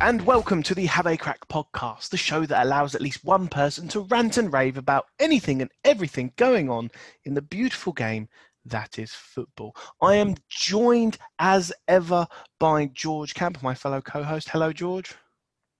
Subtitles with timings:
[0.00, 3.48] and welcome to the Have a Crack podcast, the show that allows at least one
[3.48, 6.90] person to rant and rave about anything and everything going on
[7.24, 8.28] in the beautiful game
[8.64, 9.74] that is football.
[10.00, 12.26] I am joined as ever
[12.60, 14.50] by George Camp, my fellow co host.
[14.50, 15.14] Hello, George.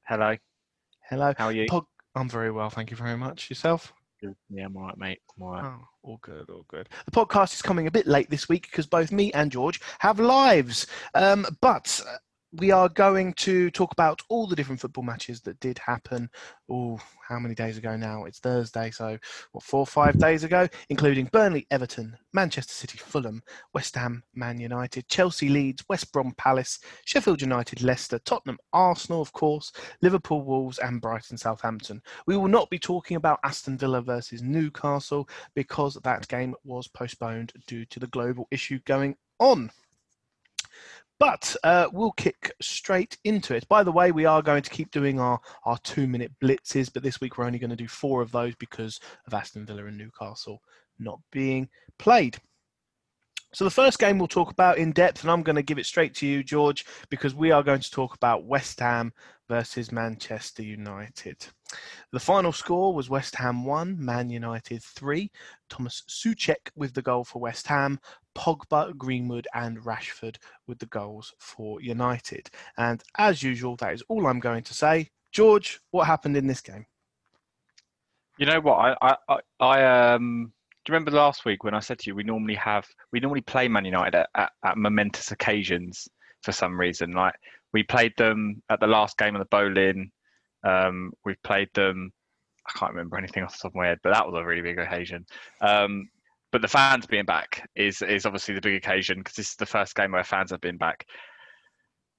[0.06, 0.36] Hello.
[1.08, 1.32] Hello.
[1.36, 1.66] How are you?
[1.66, 3.48] Pod- I'm very well, thank you very much.
[3.48, 3.92] Yourself?
[4.50, 5.20] Yeah, I'm all right, mate.
[5.36, 5.64] I'm all right.
[5.64, 6.88] Oh, all good, all good.
[7.04, 10.18] The podcast is coming a bit late this week because both me and George have
[10.18, 10.86] lives.
[11.14, 12.00] Um, but
[12.52, 16.30] we are going to talk about all the different football matches that did happen.
[16.70, 18.24] Oh, how many days ago now?
[18.24, 19.18] It's Thursday, so
[19.52, 23.42] what, four or five days ago, including Burnley, Everton, Manchester City, Fulham,
[23.74, 29.32] West Ham, Man United, Chelsea, Leeds, West Brom, Palace, Sheffield United, Leicester, Tottenham, Arsenal, of
[29.32, 32.00] course, Liverpool, Wolves, and Brighton, Southampton.
[32.26, 37.52] We will not be talking about Aston Villa versus Newcastle because that game was postponed
[37.66, 39.70] due to the global issue going on.
[41.18, 43.68] But uh, we'll kick straight into it.
[43.68, 47.02] By the way, we are going to keep doing our, our two minute blitzes, but
[47.02, 49.98] this week we're only going to do four of those because of Aston Villa and
[49.98, 50.62] Newcastle
[50.98, 52.38] not being played.
[53.52, 55.86] So the first game we'll talk about in depth, and I'm going to give it
[55.86, 59.12] straight to you, George, because we are going to talk about West Ham
[59.48, 61.46] versus Manchester United.
[62.12, 65.30] The final score was West Ham 1, Man United 3.
[65.68, 68.00] Thomas Soucek with the goal for West Ham,
[68.34, 72.48] Pogba, Greenwood, and Rashford with the goals for United.
[72.76, 75.10] And as usual, that is all I'm going to say.
[75.32, 76.86] George, what happened in this game?
[78.38, 78.96] You know what?
[79.02, 80.52] I, I, I, um,
[80.84, 83.42] do you remember last week when I said to you we normally have we normally
[83.42, 86.08] play Man United at, at, at momentous occasions
[86.42, 87.12] for some reason.
[87.12, 87.34] Like
[87.72, 90.10] we played them at the last game of the Boleyn.
[90.64, 92.12] Um, we've played them.
[92.66, 94.62] I can't remember anything off the top of my head, but that was a really
[94.62, 95.24] big occasion.
[95.60, 96.08] Um,
[96.52, 99.66] but the fans being back is is obviously the big occasion because this is the
[99.66, 101.06] first game where fans have been back.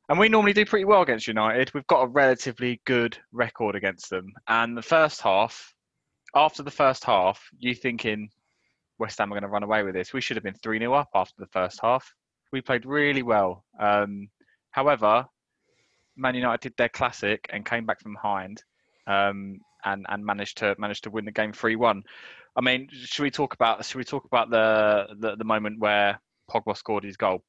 [0.10, 1.72] And we normally do pretty well against United.
[1.74, 4.34] We've got a relatively good record against them.
[4.48, 5.76] And the first half,
[6.34, 8.30] after the first half, you thinking
[8.98, 10.12] West Ham are going to run away with this?
[10.12, 12.12] We should have been 3 0 up after the first half.
[12.52, 13.64] We played really well.
[13.80, 14.30] Um,
[14.72, 15.26] however,
[16.20, 18.64] Man United did their classic and came back from behind
[19.08, 22.04] um, and and managed to managed to win the game 3 1.
[22.56, 26.20] I mean, should we talk about should we talk about the the, the moment where
[26.50, 27.44] Pogba scored his goal?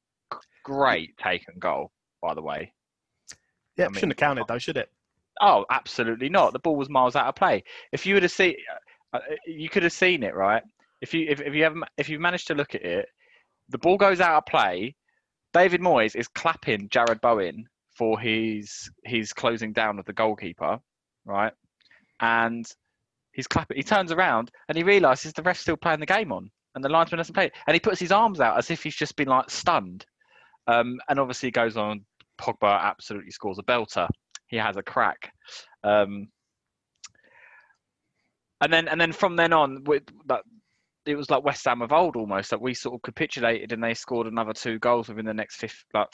[0.63, 2.71] Great taken goal, by the way.
[3.77, 4.89] Yeah, I mean, shouldn't have counted though, should it?
[5.41, 6.53] Oh, absolutely not.
[6.53, 7.63] The ball was miles out of play.
[7.91, 8.55] If you would have seen,
[9.13, 10.63] uh, you could have seen it, right?
[11.01, 13.07] If you if, if you have if you managed to look at it,
[13.69, 14.95] the ball goes out of play.
[15.53, 17.67] David Moyes is clapping Jarrod Bowen
[18.01, 20.79] for his his closing down of the goalkeeper,
[21.23, 21.53] right?
[22.19, 22.65] And
[23.31, 23.77] he's clapping.
[23.77, 26.89] He turns around and he realizes the ref's still playing the game on, and the
[26.89, 27.51] linesman doesn't play.
[27.67, 30.03] And he puts his arms out as if he's just been like stunned.
[30.65, 32.03] Um, and obviously he goes on.
[32.39, 34.07] Pogba absolutely scores a belter.
[34.47, 35.31] He has a crack.
[35.83, 36.29] Um,
[38.61, 40.05] and then and then from then on, with
[41.05, 42.49] it was like West Ham of old almost.
[42.49, 45.85] That we sort of capitulated and they scored another two goals within the next fifth,
[45.93, 46.07] like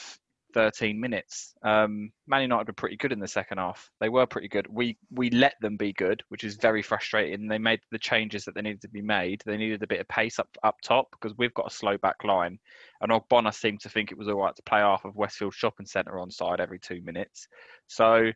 [0.53, 1.53] 13 minutes.
[1.63, 3.89] Um, Man United were pretty good in the second half.
[3.99, 4.67] They were pretty good.
[4.69, 7.47] We we let them be good, which is very frustrating.
[7.47, 9.41] They made the changes that they needed to be made.
[9.45, 12.23] They needed a bit of pace up up top because we've got a slow back
[12.23, 12.59] line.
[13.01, 15.85] And Ogbonna seemed to think it was all right to play half of Westfield Shopping
[15.85, 17.47] Centre on side every two minutes.
[17.87, 18.31] So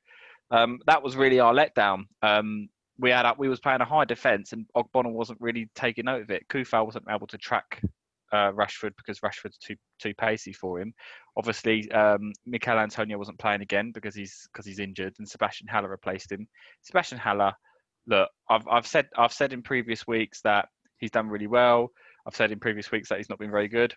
[0.51, 2.05] um, that was really our letdown.
[2.21, 2.69] Um,
[2.99, 3.39] we had up.
[3.39, 6.47] we was playing a high defence and Ogbonna wasn't really taking note of it.
[6.49, 7.81] Coufal wasn't able to track
[8.31, 10.93] uh, Rashford because Rashford's too too pacey for him.
[11.37, 15.89] Obviously, um, Michail Antonio wasn't playing again because he's because he's injured, and Sebastien Haller
[15.89, 16.47] replaced him.
[16.81, 17.53] Sebastien Haller,
[18.07, 21.91] look, I've I've said I've said in previous weeks that he's done really well.
[22.25, 23.93] I've said in previous weeks that he's not been very good.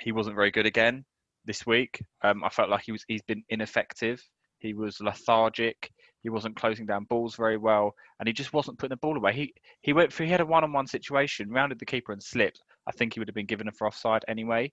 [0.00, 1.04] He wasn't very good again
[1.44, 2.02] this week.
[2.22, 4.22] Um, I felt like he was he's been ineffective.
[4.58, 5.90] He was lethargic.
[6.22, 9.32] He wasn't closing down balls very well, and he just wasn't putting the ball away.
[9.32, 12.60] He he went for he had a one-on-one situation, rounded the keeper and slipped.
[12.90, 14.72] I think he would have been given a for offside anyway.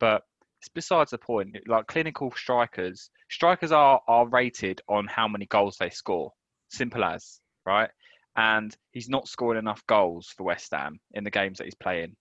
[0.00, 0.22] But
[0.60, 1.54] it's besides the point.
[1.66, 6.32] Like clinical strikers, strikers are are rated on how many goals they score.
[6.70, 7.90] Simple as right.
[8.36, 12.16] And he's not scoring enough goals for West Ham in the games that he's playing.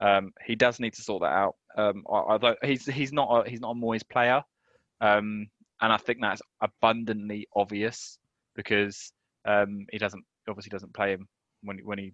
[0.00, 1.54] Um, he does need to sort that out.
[1.76, 4.42] Um, although he's he's not a, he's not a Moyes player,
[5.00, 5.48] um,
[5.80, 8.18] and I think that's abundantly obvious
[8.54, 9.12] because
[9.46, 11.28] um, he doesn't obviously doesn't play him
[11.62, 12.12] when when he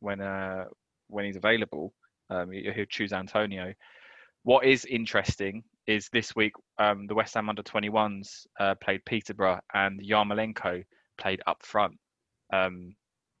[0.00, 0.64] when uh,
[1.08, 1.92] when he's available.
[2.30, 3.72] Um, he'll choose Antonio.
[4.42, 9.60] What is interesting is this week um, the West Ham under 21s uh, played Peterborough
[9.74, 10.84] and Yarmolenko
[11.18, 11.94] played up front.
[12.52, 12.94] Um,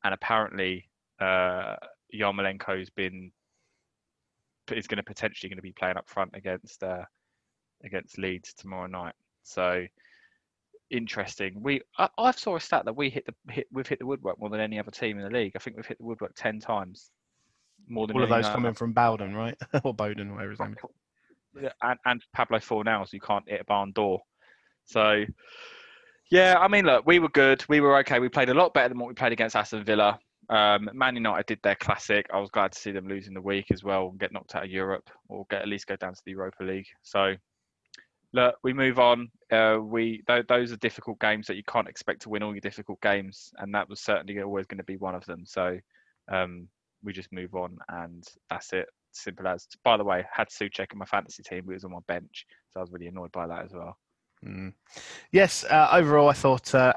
[0.04, 0.88] and apparently
[1.20, 1.76] uh,
[2.14, 3.30] Yarmolenko's been
[4.70, 7.04] is going to potentially going to be playing up front against uh,
[7.84, 9.14] against Leeds tomorrow night.
[9.42, 9.86] So
[10.90, 11.62] interesting.
[11.62, 14.38] We I, I saw a stat that we hit the hit we've hit the woodwork
[14.38, 15.52] more than any other team in the league.
[15.56, 17.10] I think we've hit the woodwork ten times.
[17.86, 19.56] More than All of those other- coming from Bowden, right?
[19.84, 20.76] or Bowden, whatever his name
[21.62, 21.70] is.
[21.82, 24.20] And, and Pablo Fornals, you can't hit a barn door.
[24.84, 25.24] So,
[26.30, 27.64] yeah, I mean, look, we were good.
[27.68, 28.20] We were okay.
[28.20, 30.18] We played a lot better than what we played against Aston Villa.
[30.50, 32.26] Um, Man United did their classic.
[32.32, 34.64] I was glad to see them losing the week as well, and get knocked out
[34.64, 36.86] of Europe, or get at least go down to the Europa League.
[37.02, 37.34] So,
[38.32, 39.30] look, we move on.
[39.50, 42.60] Uh, we th- those are difficult games that you can't expect to win all your
[42.60, 45.44] difficult games, and that was certainly always going to be one of them.
[45.44, 45.78] So,
[46.30, 46.68] um,
[47.02, 48.86] we just move on, and that's it.
[49.12, 49.66] Simple as.
[49.84, 51.64] By the way, had Soucek in my fantasy team.
[51.66, 53.96] He was on my bench, so I was really annoyed by that as well.
[54.44, 54.72] Mm.
[55.32, 56.92] Yes, uh, overall, I thought uh,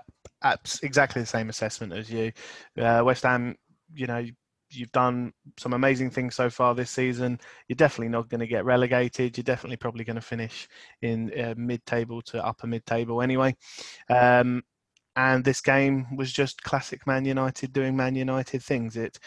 [0.83, 2.31] exactly the same assessment as you.
[2.77, 3.55] Uh, West Ham,
[3.95, 4.25] you know,
[4.69, 7.39] you've done some amazing things so far this season.
[7.67, 9.37] You're definitely not going to get relegated.
[9.37, 10.67] You're definitely probably going to finish
[11.01, 13.55] in uh, mid-table to upper mid-table anyway.
[14.09, 14.63] Um,
[15.15, 18.95] and this game was just classic Man United doing Man United things.
[18.95, 19.19] It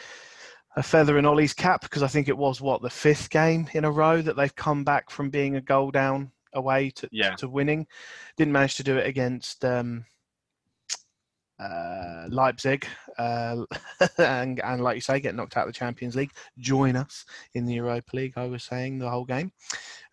[0.77, 3.85] a feather in Ole's cap because I think it was what the fifth game in
[3.85, 7.35] a row that they've come back from being a goal down away to, Yeah.
[7.37, 7.87] to winning.
[8.37, 10.05] Didn't manage to do it against um,
[11.61, 12.87] uh, Leipzig,
[13.19, 13.65] uh,
[14.19, 16.33] and, and like you say, get knocked out of the Champions League.
[16.59, 17.25] Join us
[17.55, 18.33] in the Europa League.
[18.37, 19.53] I was saying the whole game,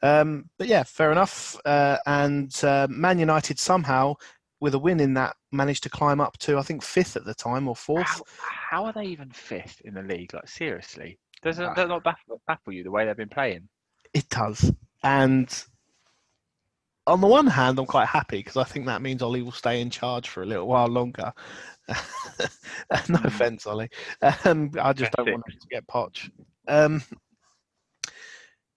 [0.04, 1.60] um, but yeah, fair enough.
[1.66, 4.16] Uh, and uh, Man United somehow,
[4.62, 7.34] with a win in that, managed to climb up to I think fifth at the
[7.34, 8.08] time or fourth.
[8.08, 10.34] How, how are they even fifth in the league?
[10.34, 13.68] Like seriously, does it does not baffle, baffle you the way they've been playing?
[14.14, 14.72] It does.
[15.04, 15.52] And
[17.08, 19.82] on the one hand, I'm quite happy because I think that means Ole will stay
[19.82, 21.34] in charge for a little while longer.
[21.90, 21.96] no
[22.92, 23.26] Mm.
[23.26, 23.88] offense, Ole.
[24.46, 26.30] Um, I just don't want him to get potch.
[26.68, 27.02] Um,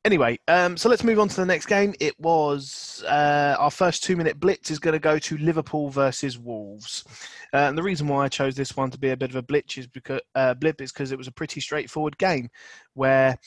[0.05, 1.95] anyway, um, so let's move on to the next game.
[2.01, 6.39] It was uh, our first two minute blitz is going to go to Liverpool versus
[6.39, 7.05] Wolves.
[7.53, 9.43] Uh, and the reason why I chose this one to be a bit of a
[9.43, 12.49] blitz is because uh, blip is because it was a pretty straightforward game
[12.95, 13.39] where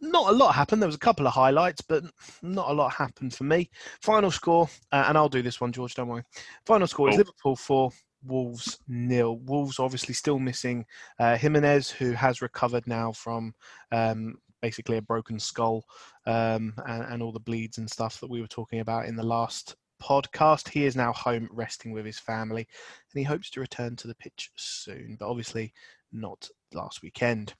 [0.00, 0.82] not a lot happened.
[0.82, 2.04] There was a couple of highlights, but
[2.42, 3.70] not a lot happened for me.
[4.02, 5.94] Final score, uh, and I'll do this one, George.
[5.94, 6.22] Don't worry.
[6.66, 7.90] Final score is Liverpool four,
[8.24, 9.38] Wolves nil.
[9.38, 10.84] Wolves obviously still missing
[11.18, 13.54] uh, Jimenez, who has recovered now from
[13.90, 15.84] um, basically a broken skull
[16.26, 19.22] um, and, and all the bleeds and stuff that we were talking about in the
[19.22, 20.68] last podcast.
[20.68, 22.66] He is now home resting with his family,
[23.12, 25.16] and he hopes to return to the pitch soon.
[25.18, 25.72] But obviously,
[26.12, 27.54] not last weekend.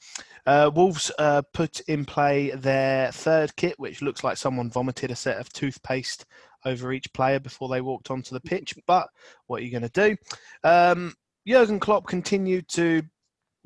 [0.47, 5.17] Uh, Wolves uh, put in play their third kit, which looks like someone vomited a
[5.17, 6.27] set of toothpaste
[6.65, 8.75] over each player before they walked onto the pitch.
[8.87, 9.09] But
[9.47, 10.17] what are you going to do?
[10.65, 11.15] Um,
[11.47, 13.03] Jurgen Klopp continued to,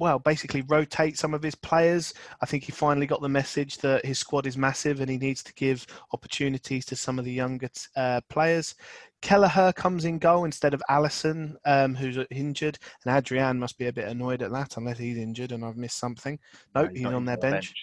[0.00, 2.14] well, basically rotate some of his players.
[2.40, 5.42] I think he finally got the message that his squad is massive and he needs
[5.42, 8.74] to give opportunities to some of the younger uh, players.
[9.20, 13.92] Kelleher comes in goal instead of Alisson, um, who's injured, and Adrian must be a
[13.92, 16.38] bit annoyed at that unless he's injured and I've missed something.
[16.74, 17.74] No, he's he's on their bench.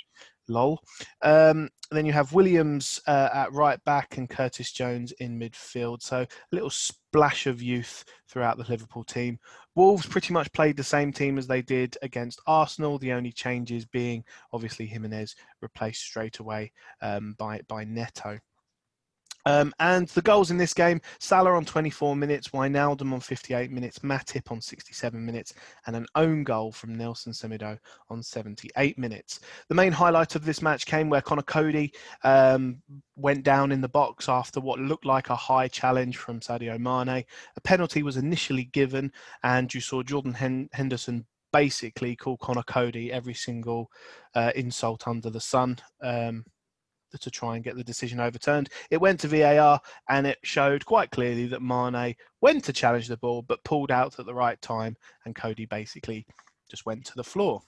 [0.47, 0.81] Lol.
[1.21, 6.01] Um, then you have Williams uh, at right back and Curtis Jones in midfield.
[6.01, 9.39] So a little splash of youth throughout the Liverpool team.
[9.75, 12.97] Wolves pretty much played the same team as they did against Arsenal.
[12.97, 18.39] The only changes being obviously Jimenez replaced straight away um, by by Neto.
[19.47, 23.99] Um, and the goals in this game: Salah on 24 minutes, Wijnaldum on 58 minutes,
[23.99, 25.53] Matip on 67 minutes,
[25.85, 29.39] and an own goal from Nelson Semedo on 78 minutes.
[29.69, 31.93] The main highlight of this match came where Conor Coady
[32.25, 32.81] um,
[33.15, 37.23] went down in the box after what looked like a high challenge from Sadio Mane.
[37.55, 39.13] A penalty was initially given,
[39.43, 43.89] and you saw Jordan Hen- Henderson basically call Conor Coady every single
[44.35, 45.77] uh, insult under the sun.
[46.01, 46.43] Um,
[47.19, 48.69] to try and get the decision overturned.
[48.91, 53.17] It went to VAR and it showed quite clearly that Mane went to challenge the
[53.17, 54.95] ball but pulled out at the right time
[55.25, 56.25] and Coady basically
[56.69, 57.61] just went to the floor.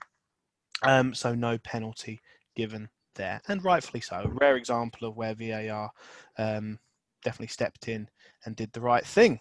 [0.83, 2.19] Um, so no penalty
[2.55, 4.17] given there, and rightfully so.
[4.17, 5.89] A rare example of where VAR
[6.37, 6.79] um,
[7.23, 8.09] definitely stepped in
[8.45, 9.39] and did the right thing.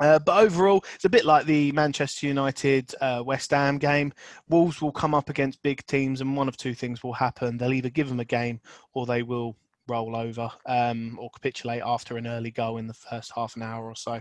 [0.00, 4.12] Uh, but overall, it's a bit like the Manchester United uh, West Ham game.
[4.48, 7.56] Wolves will come up against big teams, and one of two things will happen.
[7.56, 8.60] They'll either give them a game
[8.92, 13.32] or they will roll over um, or capitulate after an early goal in the first
[13.34, 14.20] half an hour or so.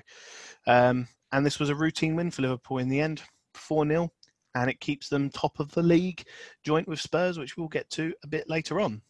[0.67, 3.23] Um, and this was a routine win for Liverpool in the end
[3.55, 4.11] 4 0,
[4.55, 6.23] and it keeps them top of the league,
[6.63, 9.01] joint with Spurs, which we'll get to a bit later on.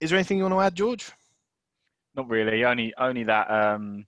[0.00, 1.12] Is there anything you want to add, George?
[2.16, 2.64] Not really.
[2.64, 4.06] Only only that um,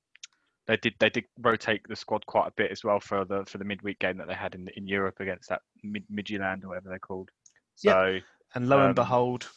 [0.73, 3.59] they did they did rotate the squad quite a bit as well for the for
[3.59, 6.89] the midweek game that they had in in Europe against that Mid Midtjylland or whatever
[6.89, 7.31] they're called.
[7.77, 8.19] So
[8.55, 9.51] And lo Um, and behold,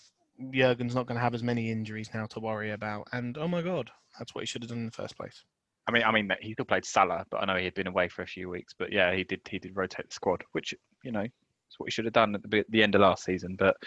[0.52, 3.08] Jurgen's not going to have as many injuries now to worry about.
[3.14, 5.42] And oh my God, that's what he should have done in the first place.
[5.88, 8.10] I mean, I mean, he still played Salah, but I know he had been away
[8.10, 8.74] for a few weeks.
[8.78, 9.40] But yeah, he did.
[9.50, 12.50] He did rotate the squad, which you know is what he should have done at
[12.50, 13.56] the, the end of last season.
[13.58, 13.78] But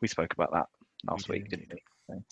[0.00, 0.66] we spoke about that
[1.10, 2.14] last we week, did, didn't we?
[2.14, 2.22] So.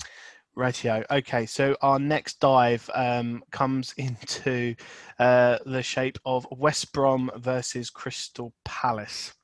[0.57, 1.05] Ratio.
[1.11, 4.75] Okay, so our next dive um, comes into
[5.19, 9.35] uh, the shape of West Brom versus Crystal Palace.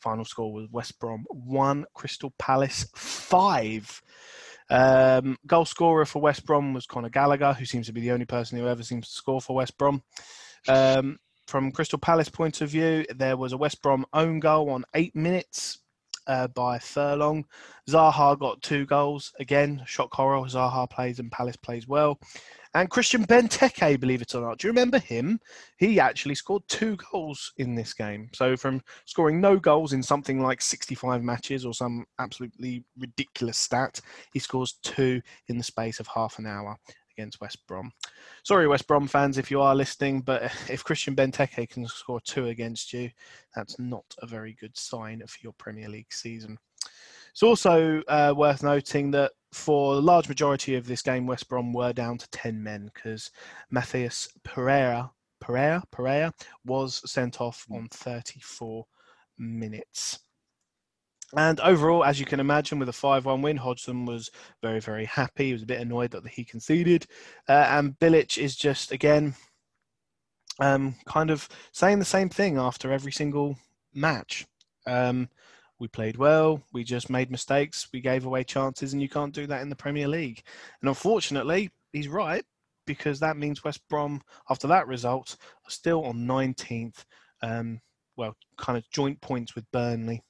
[0.00, 4.02] Final score was West Brom one, Crystal Palace five.
[4.68, 8.26] Um, goal scorer for West Brom was Conor Gallagher, who seems to be the only
[8.26, 10.02] person who ever seems to score for West Brom.
[10.68, 14.84] Um, from Crystal Palace point of view, there was a West Brom own goal on
[14.94, 15.78] eight minutes
[16.26, 17.44] uh, by Furlong.
[17.88, 19.32] Zaha got two goals.
[19.38, 20.40] Again, shock horror.
[20.46, 22.18] Zaha plays and Palace plays well.
[22.74, 24.58] And Christian Benteke, believe it or not.
[24.58, 25.40] Do you remember him?
[25.78, 28.28] He actually scored two goals in this game.
[28.34, 34.00] So from scoring no goals in something like 65 matches or some absolutely ridiculous stat,
[34.32, 36.76] he scores two in the space of half an hour
[37.16, 37.92] against West Brom.
[38.42, 42.46] Sorry, West Brom fans, if you are listening, but if Christian Benteke can score two
[42.46, 43.10] against you,
[43.54, 46.58] that's not a very good sign for your Premier League season.
[47.32, 51.72] It's also uh, worth noting that for the large majority of this game, West Brom
[51.72, 53.30] were down to 10 men because
[53.72, 56.32] Matheus Pereira, Pereira, Pereira
[56.64, 58.86] was sent off on 34
[59.38, 60.18] minutes.
[61.34, 64.30] And overall, as you can imagine, with a 5 1 win, Hodgson was
[64.62, 65.46] very, very happy.
[65.46, 67.06] He was a bit annoyed that he conceded.
[67.48, 69.34] Uh, and Bilic is just, again,
[70.60, 73.58] um, kind of saying the same thing after every single
[73.92, 74.46] match.
[74.86, 75.28] Um,
[75.78, 76.62] we played well.
[76.72, 77.88] We just made mistakes.
[77.92, 80.42] We gave away chances, and you can't do that in the Premier League.
[80.80, 82.44] And unfortunately, he's right
[82.86, 87.04] because that means West Brom, after that result, are still on 19th.
[87.42, 87.80] Um,
[88.16, 90.22] well, kind of joint points with Burnley,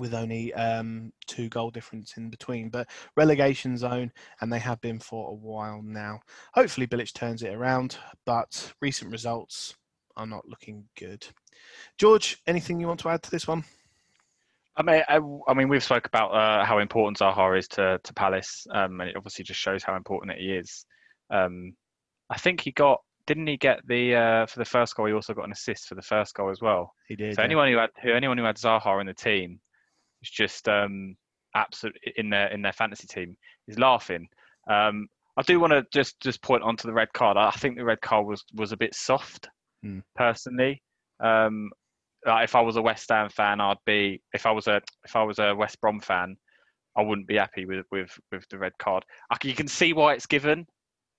[0.00, 2.70] with only um, two goal difference in between.
[2.70, 6.20] But relegation zone, and they have been for a while now.
[6.54, 9.76] Hopefully, Bilic turns it around, but recent results
[10.16, 11.24] are not looking good.
[11.98, 13.64] George, anything you want to add to this one?
[14.76, 18.14] I mean, I, I mean, we've spoke about uh, how important Zaha is to to
[18.14, 20.86] Palace, um, and it obviously just shows how important he is.
[21.30, 21.74] Um,
[22.30, 25.06] I think he got, didn't he get the uh, for the first goal?
[25.06, 26.94] He also got an assist for the first goal as well.
[27.08, 27.34] He did.
[27.34, 27.46] So yeah.
[27.46, 29.60] anyone who had who anyone who had Zaha in the team
[30.22, 31.16] is just um,
[31.54, 33.36] absolute in their in their fantasy team
[33.68, 34.28] is laughing.
[34.68, 37.36] Um, I do want to just just point onto the red card.
[37.36, 39.48] I think the red card was was a bit soft,
[39.82, 40.00] Hmm.
[40.14, 40.82] personally.
[41.20, 41.70] Um,
[42.26, 44.22] like if I was a West Ham fan, I'd be.
[44.34, 46.36] If I was a if I was a West Brom fan,
[46.96, 49.04] I wouldn't be happy with with with the red card.
[49.30, 50.66] I, you can see why it's given.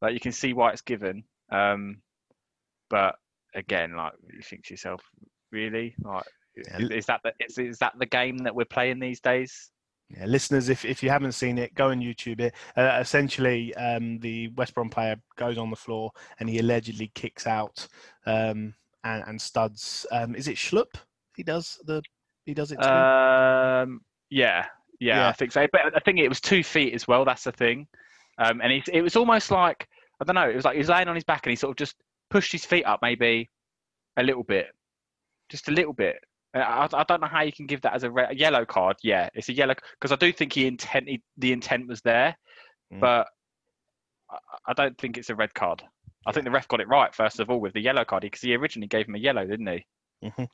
[0.01, 1.24] Like you can see why it's given.
[1.51, 2.01] Um,
[2.89, 3.15] but
[3.55, 5.01] again, like you think to yourself,
[5.51, 6.79] really, like Yeah.
[6.79, 9.72] is, that the is, is that the game that we're playing these days?
[10.10, 12.53] Yeah, listeners, if, if you haven't seen it, go on YouTube it.
[12.75, 17.48] Uh, essentially, um, the West Brom player goes on the floor and he allegedly kicks
[17.48, 17.88] out
[18.25, 20.05] um, and, and studs.
[20.12, 20.96] Um, is it Schlupp?
[21.38, 22.01] He does the
[22.46, 22.89] he does it too.
[22.89, 24.65] Um, yeah,
[25.00, 25.27] yeah, Yeah.
[25.29, 25.65] I think so.
[25.72, 27.24] But I think it was two feet as well.
[27.24, 27.88] That's the thing.
[28.38, 29.88] Um, and he, it was almost like
[30.20, 30.50] I don't know.
[30.50, 31.96] It was like he was laying on his back and he sort of just
[32.29, 33.50] pushed his feet up maybe
[34.17, 34.67] a little bit,
[35.50, 36.17] just a little bit.
[36.53, 38.65] Uh, I, I don't know how you can give that as a, re- a yellow
[38.65, 38.98] card.
[39.03, 42.36] Yeah, it's a yellow because I do think he intent he, the intent was there,
[42.93, 43.00] Mm.
[43.00, 43.27] but
[44.29, 45.81] I, I don't think it's a red card.
[46.27, 48.41] I think the ref got it right first of all with the yellow card because
[48.41, 49.86] he originally gave him a yellow, didn't he?
[50.24, 50.48] Mhm.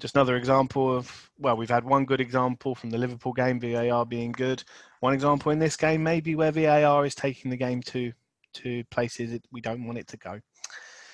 [0.00, 4.06] Just another example of well, we've had one good example from the Liverpool game, VAR
[4.06, 4.62] being good.
[5.00, 8.12] One example in this game, maybe where VAR is taking the game to
[8.54, 10.40] to places it, we don't want it to go.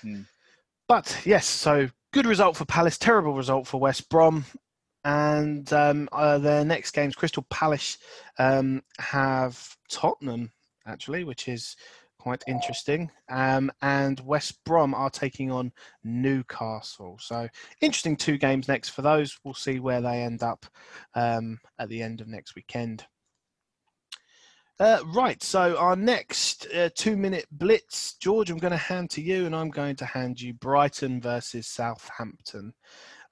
[0.03, 0.23] Hmm.
[0.87, 4.45] But yes, so good result for Palace, terrible result for West Brom.
[5.05, 7.97] And um, uh, their next games, Crystal Palace
[8.41, 10.51] um, have Tottenham
[10.85, 11.77] actually, which is
[12.19, 13.09] quite interesting.
[13.29, 15.71] Um, and West Brom are taking on
[16.03, 17.19] Newcastle.
[17.21, 17.47] So
[17.81, 19.39] interesting two games next for those.
[19.45, 20.67] We'll see where they end up
[21.15, 23.07] um, at the end of next weekend.
[24.81, 29.21] Uh, right, so our next uh, two minute blitz, George, I'm going to hand to
[29.21, 32.73] you, and I'm going to hand you Brighton versus Southampton.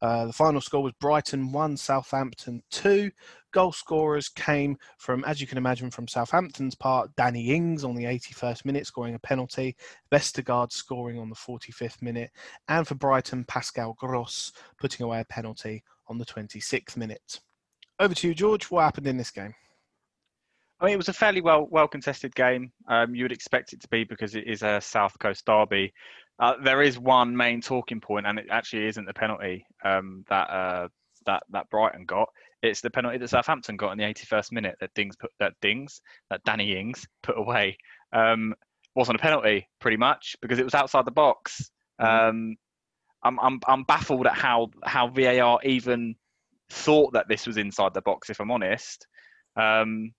[0.02, 3.12] Uh, the final score was Brighton 1, Southampton 2.
[3.52, 8.04] Goal scorers came from, as you can imagine, from Southampton's part, Danny Ings on the
[8.04, 9.76] 81st minute scoring a penalty,
[10.10, 12.32] Vestergaard scoring on the 45th minute,
[12.66, 17.38] and for Brighton, Pascal Gross putting away a penalty on the 26th minute.
[18.00, 18.64] Over to you, George.
[18.64, 19.54] What happened in this game?
[20.80, 22.72] I mean, it was a fairly well well contested game.
[22.88, 25.92] Um, you would expect it to be because it is a South Coast derby.
[26.38, 30.50] Uh, there is one main talking point, and it actually isn't the penalty um, that
[30.50, 30.88] uh,
[31.24, 32.28] that that Brighton got.
[32.62, 36.00] It's the penalty that Southampton got in the 81st minute that Dings put that Dings
[36.30, 37.78] that Danny Ings put away.
[38.12, 38.54] Um,
[38.94, 41.70] wasn't a penalty, pretty much, because it was outside the box.
[42.00, 42.28] Mhm.
[42.28, 42.56] Um,
[43.22, 46.14] I'm, I'm, I'm baffled at how, how VAR even
[46.70, 49.06] thought that this was inside the box, if I'm honest.
[49.56, 50.12] Um,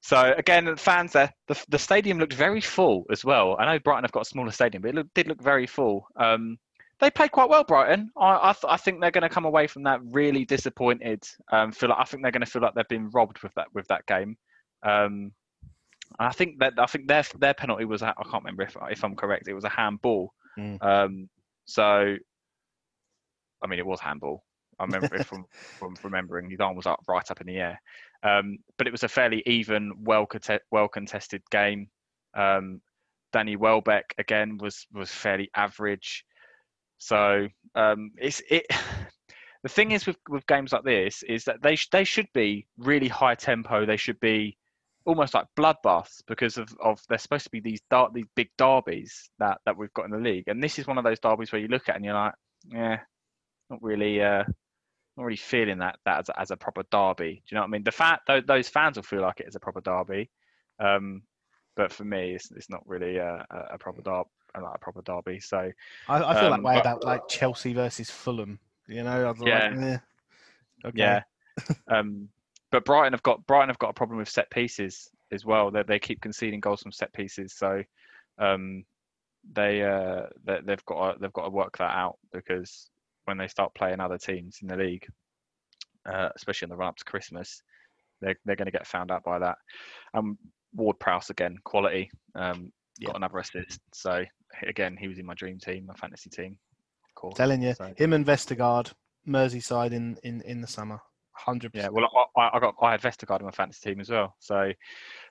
[0.00, 3.56] so again, fans there, the, the stadium looked very full as well.
[3.58, 6.06] I know Brighton have got a smaller stadium, but it did look very full.
[6.16, 6.58] Um,
[7.00, 8.10] they played quite well, Brighton.
[8.16, 11.22] I, I, th- I think they're going to come away from that really disappointed.
[11.52, 13.68] Um, feel like, I think they're going to feel like they've been robbed with that
[13.72, 14.36] with that game.
[14.82, 15.32] Um,
[16.18, 19.14] I think that I think their their penalty was I can't remember if if I'm
[19.14, 19.46] correct.
[19.46, 20.32] It was a handball.
[20.58, 20.82] Mm.
[20.82, 21.28] Um,
[21.66, 22.16] so,
[23.62, 24.42] I mean, it was handball.
[24.78, 25.44] I remember it from
[25.78, 27.80] from remembering his arm was up right up in the air.
[28.22, 31.88] Um, but it was a fairly even, well conte- well contested game.
[32.34, 32.80] Um,
[33.32, 36.24] Danny Welbeck again was was fairly average.
[36.98, 38.66] So um, it's it.
[39.64, 42.68] The thing is with, with games like this is that they sh- they should be
[42.78, 43.84] really high tempo.
[43.84, 44.56] They should be
[45.04, 49.30] almost like bloodbaths because of, of they're supposed to be these dar- these big derbies
[49.38, 50.44] that, that we've got in the league.
[50.46, 52.34] And this is one of those derbies where you look at and you're like,
[52.70, 53.00] yeah,
[53.70, 54.44] not really uh,
[55.18, 57.42] not really feeling that that as a, as a proper derby.
[57.46, 57.82] Do you know what I mean?
[57.84, 60.30] The fact th- those fans will feel like it is a proper derby,
[60.78, 61.22] um,
[61.76, 64.28] but for me, it's it's not really a, a proper derby.
[64.54, 65.70] A proper derby, so
[66.08, 68.58] I, I feel that Um, way but- about like Chelsea versus Fulham.
[68.88, 69.68] You know, Yeah.
[69.68, 69.98] like, eh.
[70.86, 70.98] Okay.
[70.98, 71.22] Yeah.
[71.88, 72.28] um,
[72.72, 75.70] but Brighton have got Brighton have got a problem with set pieces as well.
[75.70, 77.82] That they keep conceding goals from set pieces, so
[78.38, 78.84] um,
[79.52, 82.88] they, uh, they they've got to, they've got to work that out because
[83.28, 85.06] when they start playing other teams in the league,
[86.10, 87.62] uh, especially in the run up to Christmas,
[88.20, 89.56] they're they're going to get found out by that.
[90.14, 90.36] Um,
[90.74, 92.10] Ward Prowse again, quality.
[92.34, 93.08] Um, Yeah.
[93.08, 93.80] got another assist.
[93.92, 94.24] So
[94.66, 96.58] again, he was in my dream team, my fantasy team.
[97.08, 97.36] Of course.
[97.36, 98.92] Telling you, So- him and Vestergaard,
[99.26, 101.00] Merseyside in, in, in the summer,
[101.32, 101.92] Hundred percent.
[101.94, 104.72] Yeah, well, I, I got I had Vestergaard in my fantasy team as well, so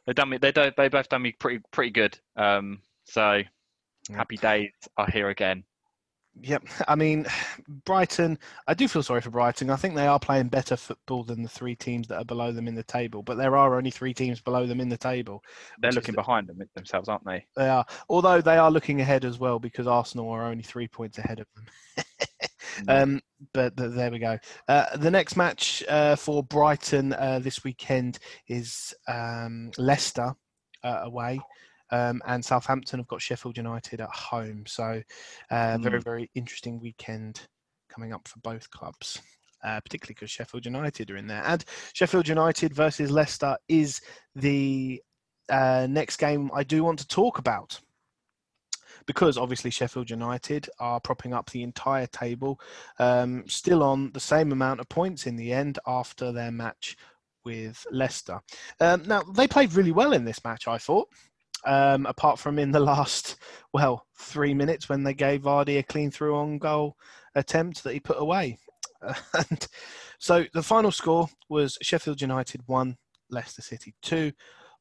[0.05, 0.37] they done me.
[0.37, 2.17] They do, they both done me pretty pretty good.
[2.37, 3.41] Um, so
[4.15, 5.65] happy days are here again.
[6.43, 6.63] Yep.
[6.87, 7.25] I mean,
[7.85, 8.37] Brighton.
[8.67, 9.69] I do feel sorry for Brighton.
[9.69, 12.67] I think they are playing better football than the three teams that are below them
[12.67, 13.23] in the table.
[13.23, 15.43] But there are only three teams below them in the table.
[15.79, 17.45] They're looking the- behind them themselves, aren't they?
[17.55, 21.17] They are, although they are looking ahead as well because Arsenal are only three points
[21.17, 21.65] ahead of them.
[22.87, 23.21] um,
[23.53, 24.37] but th- there we go.
[24.67, 30.33] Uh, the next match uh, for Brighton uh, this weekend is um, Leicester
[30.83, 31.39] uh, away.
[31.91, 34.65] Um, and Southampton have got Sheffield United at home.
[34.67, 35.01] So,
[35.49, 36.03] uh, very, Mm.
[36.03, 37.47] very interesting weekend
[37.89, 39.21] coming up for both clubs,
[39.63, 41.43] uh, particularly because Sheffield United are in there.
[41.45, 44.01] And Sheffield United versus Leicester is
[44.35, 45.01] the
[45.49, 47.79] uh, next game I do want to talk about
[49.05, 52.59] because obviously Sheffield United are propping up the entire table,
[52.99, 56.97] um, still on the same amount of points in the end after their match
[57.45, 58.41] with Leicester.
[58.81, 61.07] Um, now they played really well in this match, I thought.
[61.67, 63.35] Um, apart from in the last,
[63.73, 66.95] well, three minutes when they gave Vardy a clean through on goal
[67.35, 68.57] attempt that he put away.
[69.01, 69.67] and
[70.19, 72.95] so the final score was Sheffield United 1,
[73.29, 74.31] Leicester City 2.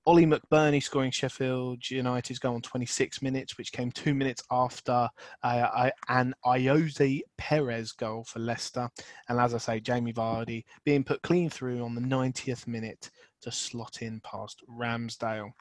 [0.07, 5.09] Oli McBurnie scoring Sheffield United's goal on 26 minutes, which came two minutes after
[5.43, 8.89] uh, an Ayoze Perez goal for Leicester.
[9.29, 13.11] And as I say, Jamie Vardy being put clean through on the 90th minute
[13.47, 15.53] to slot in past Ramsdale.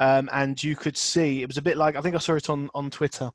[0.00, 2.50] Um, and you could see, it was a bit like, I think I saw it
[2.50, 3.30] on, on Twitter.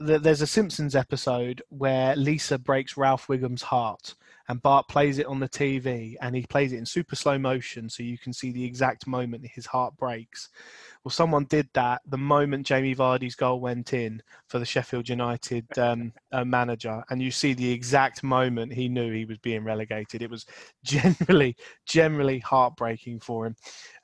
[0.00, 4.14] that There's a Simpsons episode where Lisa breaks Ralph Wiggum's heart
[4.48, 7.88] and Bart plays it on the TV and he plays it in super slow motion
[7.88, 10.48] so you can see the exact moment his heart breaks.
[11.04, 15.66] Well, someone did that the moment Jamie Vardy's goal went in for the Sheffield United
[15.76, 20.22] um, uh, manager, and you see the exact moment he knew he was being relegated.
[20.22, 20.46] It was
[20.84, 23.56] generally, generally heartbreaking for him.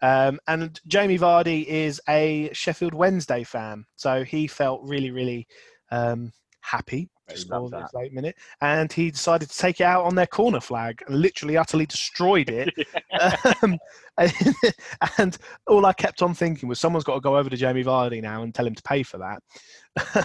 [0.02, 5.46] Um, and Jamie Vardy is a Sheffield Wednesday fan, so he felt really, really
[5.92, 10.14] um, happy to He score late minute, and he decided to take it out on
[10.14, 12.74] their corner flag and literally utterly destroyed it.
[13.62, 13.78] um,
[15.18, 18.22] and all I kept on thinking was someone's got to go over to Jamie Vardy
[18.22, 19.42] now and tell him to pay for that.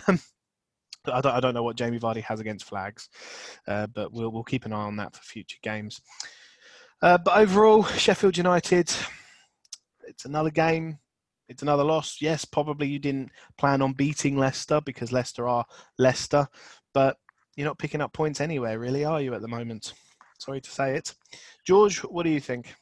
[0.07, 0.19] Um,
[1.05, 3.09] I don't, I don't know what Jamie Vardy has against flags,
[3.67, 6.01] uh, but we'll we'll keep an eye on that for future games.
[7.01, 8.89] Uh, but overall, Sheffield United,
[10.07, 10.99] it's another game.
[11.49, 12.17] It's another loss.
[12.21, 15.65] Yes, probably you didn't plan on beating Leicester because Leicester are
[15.97, 16.47] Leicester,
[16.93, 17.17] but
[17.55, 19.93] you're not picking up points anywhere, really, are you, at the moment?
[20.39, 21.13] Sorry to say it.
[21.65, 22.73] George, what do you think?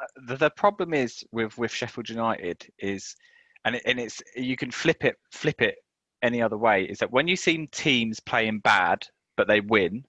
[0.00, 3.16] Uh, the, the problem is with with Sheffield United is,
[3.64, 5.76] and it, and it's you can flip it flip it
[6.22, 10.04] any other way is that when you see teams playing bad but they win,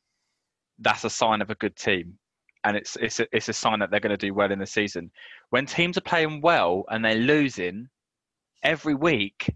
[0.80, 2.18] that's a sign of a good team,
[2.64, 4.66] and it's it's a, it's a sign that they're going to do well in the
[4.66, 5.12] season.
[5.50, 7.88] When teams are playing well and they're losing,
[8.64, 9.56] every week,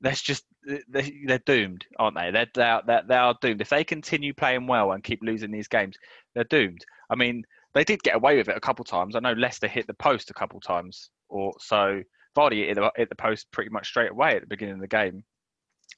[0.00, 0.44] that's just
[0.88, 2.30] they're doomed, aren't they?
[2.30, 3.60] They're, they're, they're, they are doomed.
[3.60, 5.96] If they continue playing well and keep losing these games,
[6.34, 6.84] they're doomed.
[7.10, 7.44] I mean,
[7.74, 9.16] they did get away with it a couple of times.
[9.16, 12.02] I know Leicester hit the post a couple of times, or so.
[12.36, 14.88] Vardy hit the, hit the post pretty much straight away at the beginning of the
[14.88, 15.24] game,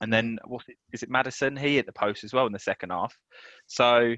[0.00, 1.10] and then what is it?
[1.10, 3.14] Maddison he hit the post as well in the second half.
[3.66, 4.14] So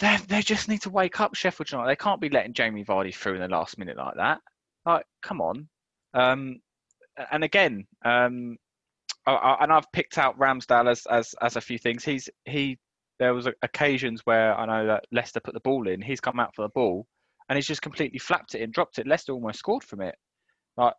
[0.00, 1.88] they they just need to wake up, Sheffield United.
[1.88, 4.40] They can't be letting Jamie Vardy through in the last minute like that.
[4.84, 5.68] Like, come on.
[6.14, 6.60] Um,
[7.30, 8.56] and again, um,
[9.26, 12.04] And I've picked out Ramsdale as, as as a few things.
[12.04, 12.78] He's he.
[13.18, 16.02] There was occasions where I know that Leicester put the ball in.
[16.02, 17.06] He's come out for the ball,
[17.48, 19.06] and he's just completely flapped it and dropped it.
[19.06, 20.16] Leicester almost scored from it.
[20.76, 20.94] Like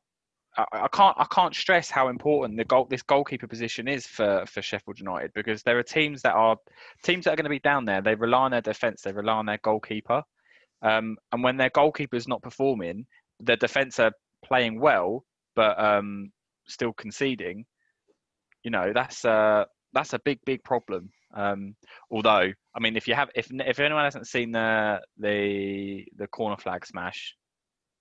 [0.57, 4.45] I, I can't I can't stress how important the goal this goalkeeper position is for
[4.47, 6.57] for Sheffield United because there are teams that are
[7.03, 8.01] teams that are going to be down there.
[8.01, 9.01] They rely on their defence.
[9.01, 10.23] They rely on their goalkeeper.
[10.81, 13.05] Um, and when their goalkeeper is not performing,
[13.39, 14.11] their defence are
[14.45, 15.23] playing well,
[15.55, 16.31] but um,
[16.67, 17.65] still conceding.
[18.63, 21.11] You know that's a that's a big big problem.
[21.35, 21.75] Um,
[22.11, 26.57] although I mean, if you have if if anyone hasn't seen the the the corner
[26.57, 27.35] flag smash,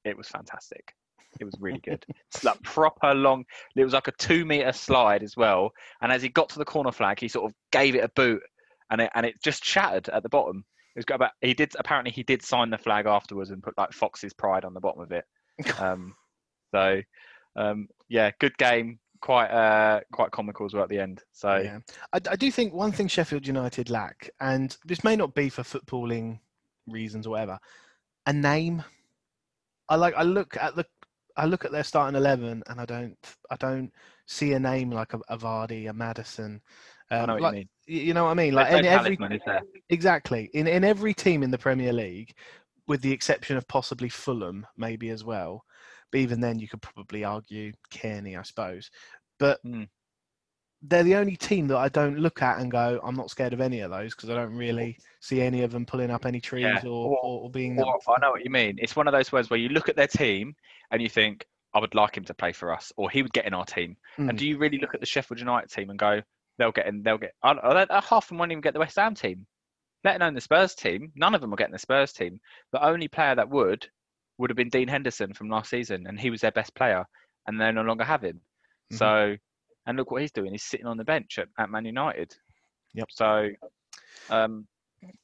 [0.05, 0.95] it was fantastic.
[1.41, 2.05] It was really good.
[2.29, 3.45] it's like proper long.
[3.77, 5.73] It was like a two meter slide as well.
[6.01, 8.43] And as he got to the corner flag, he sort of gave it a boot,
[8.91, 10.65] and it and it just shattered at the bottom.
[10.95, 11.33] It was got about.
[11.41, 14.75] He did apparently he did sign the flag afterwards and put like Fox's pride on
[14.75, 15.25] the bottom of it.
[15.79, 16.15] Um,
[16.75, 17.03] so
[17.57, 18.99] um, yeah, good game.
[19.23, 21.23] Quite uh, quite comical as well at the end.
[21.33, 21.79] So yeah,
[22.13, 25.63] I, I do think one thing Sheffield United lack, and this may not be for
[25.63, 26.41] footballing
[26.89, 27.59] reasons or whatever,
[28.27, 28.83] a name.
[29.89, 30.15] I like.
[30.17, 30.85] I look at the
[31.37, 33.17] I look at their starting eleven and I don't
[33.51, 33.93] I don't
[34.27, 36.61] see a name like a, a Vardy, a Maddison.
[37.11, 37.69] Um, I know what like, you mean.
[38.07, 38.55] You know what I mean?
[38.55, 39.19] Like in every
[39.89, 42.35] exactly in in every team in the Premier League,
[42.87, 45.65] with the exception of possibly Fulham, maybe as well.
[46.13, 48.91] But even then, you could probably argue Cairney, I suppose.
[49.39, 49.85] But Hmm.
[50.83, 53.61] they're the only team that I don't look at and go, I'm not scared of
[53.61, 56.65] any of those because I don't really see any of them pulling up any trees
[56.65, 57.81] Yeah, or, or- or, or being.
[57.81, 58.79] Or, I know what you mean.
[58.81, 60.55] It's one of those words where you look at their team
[60.91, 63.47] and you think, I would like him to play for us, or he would get
[63.47, 63.97] in our team.
[64.19, 64.29] Mm.
[64.29, 66.21] And do you really look at the Sheffield United team and go,
[66.59, 67.33] they'll get in, they'll get.
[67.43, 69.47] I, I, I, half of them won't even get the West Ham team,
[70.05, 71.11] let alone the Spurs team.
[71.15, 72.41] None of them will get in the Spurs team.
[72.73, 73.87] The only player that would
[74.43, 77.05] would have been Dean Henderson from last season, and he was their best player,
[77.47, 78.41] and they no longer have him.
[78.93, 78.99] Mhm.
[78.99, 79.37] So,
[79.87, 80.51] and look what he's doing.
[80.51, 82.35] He's sitting on the bench at, at Man United.
[82.95, 83.07] Yep.
[83.11, 83.51] So,
[84.31, 84.67] um,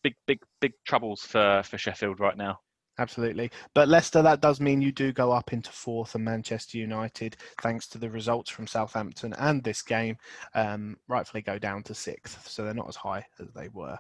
[0.05, 2.61] big, big, big troubles for for Sheffield right now.
[3.01, 3.51] Absolutely.
[3.75, 7.87] But Leicester, that does mean you do go up into fourth, and Manchester United, thanks
[7.89, 10.17] to the results from Southampton and this game,
[10.55, 12.49] um, rightfully go down to sixth.
[12.49, 13.97] So they're not as high as they were.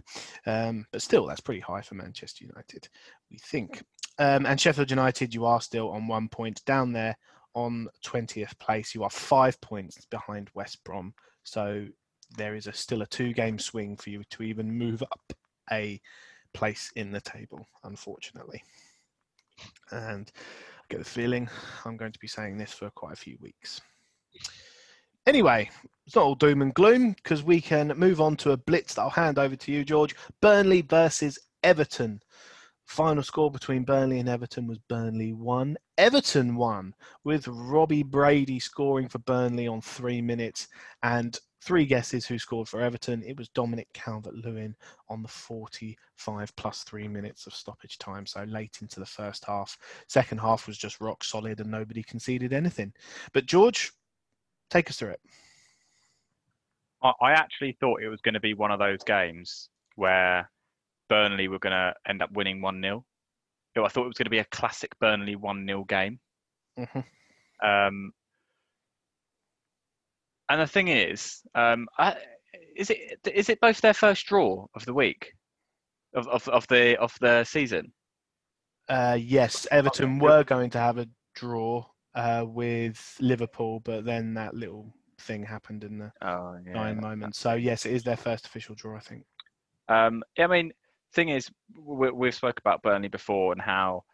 [0.46, 2.88] Um, but still, that's pretty high for Manchester United,
[3.31, 3.83] we think.
[4.18, 7.16] Um, and Sheffield United, you are still on one point down there
[7.54, 8.94] on 20th place.
[8.94, 11.14] You are five points behind West Brom.
[11.44, 11.87] So
[12.37, 15.33] there is a, still a two game swing for you to even move up
[15.72, 16.00] a
[16.52, 18.62] place in the table, unfortunately.
[19.90, 21.48] And I get the feeling
[21.85, 23.81] I'm going to be saying this for quite a few weeks.
[25.26, 25.68] Anyway,
[26.07, 29.02] it's not all doom and gloom because we can move on to a blitz that
[29.02, 30.16] I'll hand over to you, George.
[30.40, 32.20] Burnley versus Everton.
[32.88, 35.77] Final score between Burnley and Everton was Burnley 1.
[35.98, 40.68] Everton won with Robbie Brady scoring for Burnley on three minutes
[41.03, 43.22] and three guesses who scored for Everton.
[43.22, 44.74] It was Dominic Calvert Lewin
[45.11, 49.77] on the 45 plus three minutes of stoppage time, so late into the first half.
[50.07, 52.94] Second half was just rock solid and nobody conceded anything.
[53.35, 53.92] But George,
[54.70, 55.20] take us through it.
[57.03, 60.51] I actually thought it was going to be one of those games where
[61.09, 63.05] Burnley were going to end up winning 1 0.
[63.77, 66.18] I thought it was going to be a classic Burnley 1 0 game.
[66.79, 67.05] Mhm.
[67.62, 68.12] Um,
[70.49, 72.16] and the thing is, um, I,
[72.77, 75.33] is it is it both their first draw of the week,
[76.14, 77.92] of of, of the of the season?
[78.88, 84.55] Uh, yes, Everton were going to have a draw uh, with Liverpool, but then that
[84.55, 86.73] little thing happened in the Oh yeah.
[86.73, 87.37] dying moment.
[87.37, 89.25] So yes, it is their first official draw, I think.
[89.88, 90.73] Um, I mean,
[91.12, 94.05] thing is, we, we've spoke about Burnley before and how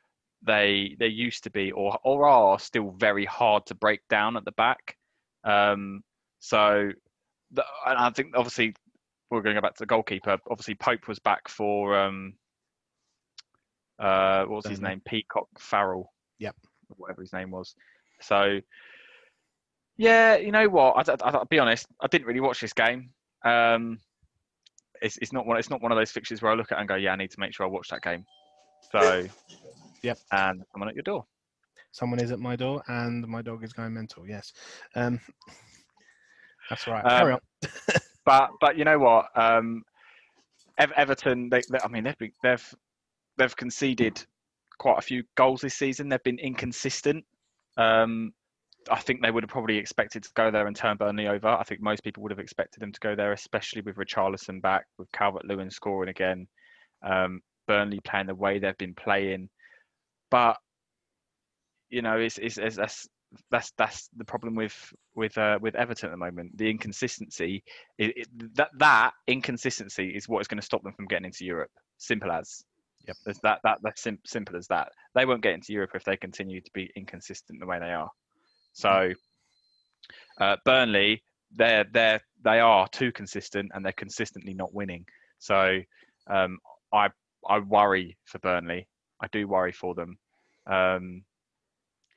[0.47, 4.45] they they used to be or or are still very hard to break down at
[4.45, 4.97] the back.
[5.45, 6.03] Um,
[6.41, 6.91] so,
[7.53, 8.75] the, and I think obviously
[9.31, 10.39] we're going to go back to the goalkeeper.
[10.51, 12.35] Obviously, Pope was back for um,
[13.99, 15.01] uh, what was his name?
[15.05, 16.13] Peacock Farrell.
[16.39, 16.57] Yep.
[16.97, 17.75] Whatever his name was.
[18.21, 18.61] So,
[19.97, 21.09] yeah, you know what?
[21.09, 21.87] I, I, I'll be honest.
[22.01, 23.11] I didn't really watch this game.
[23.45, 23.99] Um,
[25.05, 25.59] it's, it's not one.
[25.59, 27.17] It's not one of those fixtures where I look at it and go, "Yeah, I
[27.17, 28.25] need to make sure I watch that game."
[28.91, 29.27] So,
[30.05, 30.19] Yep.
[30.33, 31.25] And someone at your door.
[31.93, 34.29] Someone is at my door, and my dog is going mental.
[34.29, 34.53] Yes,
[34.97, 35.19] um,
[36.69, 37.05] that's right.
[37.05, 37.41] Um, Carry on.
[38.25, 39.27] but but you know what?
[39.35, 39.83] Um,
[40.77, 42.75] Everton, they, they, I mean, they've been, they've
[43.39, 44.23] they've conceded
[44.79, 46.09] quite a few goals this season.
[46.09, 47.25] They've been inconsistent.
[47.77, 48.35] Um,
[48.91, 51.49] I think they would have probably expected to go there and turn Burnley over.
[51.49, 54.87] I think most people would have expected them to go there, especially with Richarlison back,
[54.99, 56.47] with Calvert Lewin scoring again,
[57.03, 59.49] um, Burnley playing the way they've been playing.
[60.31, 60.57] But
[61.91, 63.09] you know, it's, it's, it's that's
[63.51, 66.57] that's that's the problem with with uh, with Everton at the moment.
[66.57, 67.63] The inconsistency,
[67.99, 71.45] it, it, that that inconsistency is what is going to stop them from getting into
[71.45, 71.71] Europe.
[71.99, 72.65] Simple as.
[73.07, 73.17] Yep.
[73.43, 74.89] That that that's sim- simple as that.
[75.15, 78.11] They won't get into Europe if they continue to be inconsistent the way they are.
[78.75, 79.13] So,
[80.41, 85.07] uh, Burnley, they're they're they are too consistent and they're consistently not winning.
[85.39, 85.81] So,
[86.29, 86.59] um,
[86.93, 87.09] I
[87.49, 88.87] I worry for Burnley.
[89.23, 90.19] I do worry for them.
[90.67, 91.25] Um,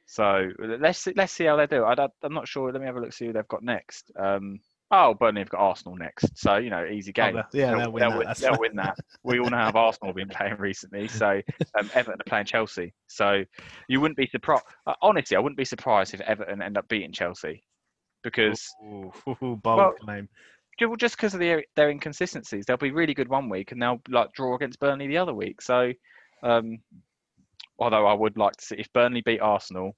[0.06, 1.84] so let's see, let's see how they do.
[1.84, 2.72] I, am not sure.
[2.72, 3.13] Let me have a look.
[3.13, 4.12] See who they've got next.
[4.17, 4.60] Um,
[4.91, 6.38] oh, Burnley have got Arsenal next.
[6.38, 7.38] So you know, easy game.
[7.38, 8.38] Oh, yeah, they'll, they'll win they'll, that.
[8.38, 8.97] they'll win that.
[9.23, 11.08] We all know how Arsenal have been playing recently.
[11.08, 11.41] So
[11.80, 12.93] um, Everton are playing Chelsea.
[13.08, 13.43] So
[13.88, 14.63] you wouldn't be surprised.
[14.86, 17.63] Uh, honestly, I wouldn't be surprised if Everton end up beating Chelsea
[18.23, 20.30] because Ooh, ooh, bold Well, claim.
[20.97, 24.32] just because of their their inconsistencies, they'll be really good one week and they'll like
[24.34, 25.62] draw against Burnley the other week.
[25.62, 25.91] So,
[26.43, 26.80] um,
[27.80, 29.95] although I would like to see if Burnley beat Arsenal,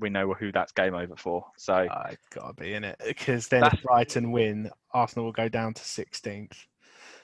[0.00, 1.46] we know who that's game over for.
[1.56, 5.74] So I gotta be in it because then if Brighton win, Arsenal will go down
[5.74, 6.56] to 16th.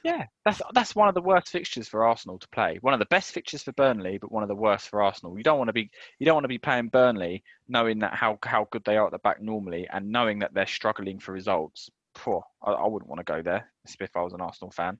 [0.04, 2.78] yeah, that's that's one of the worst fixtures for Arsenal to play.
[2.80, 5.36] One of the best fixtures for Burnley, but one of the worst for Arsenal.
[5.36, 8.38] You don't want to be you don't want to be playing Burnley knowing that how
[8.44, 11.90] how good they are at the back normally and knowing that they're struggling for results.
[12.16, 14.98] Phew, I, I wouldn't want to go there if I was an Arsenal fan.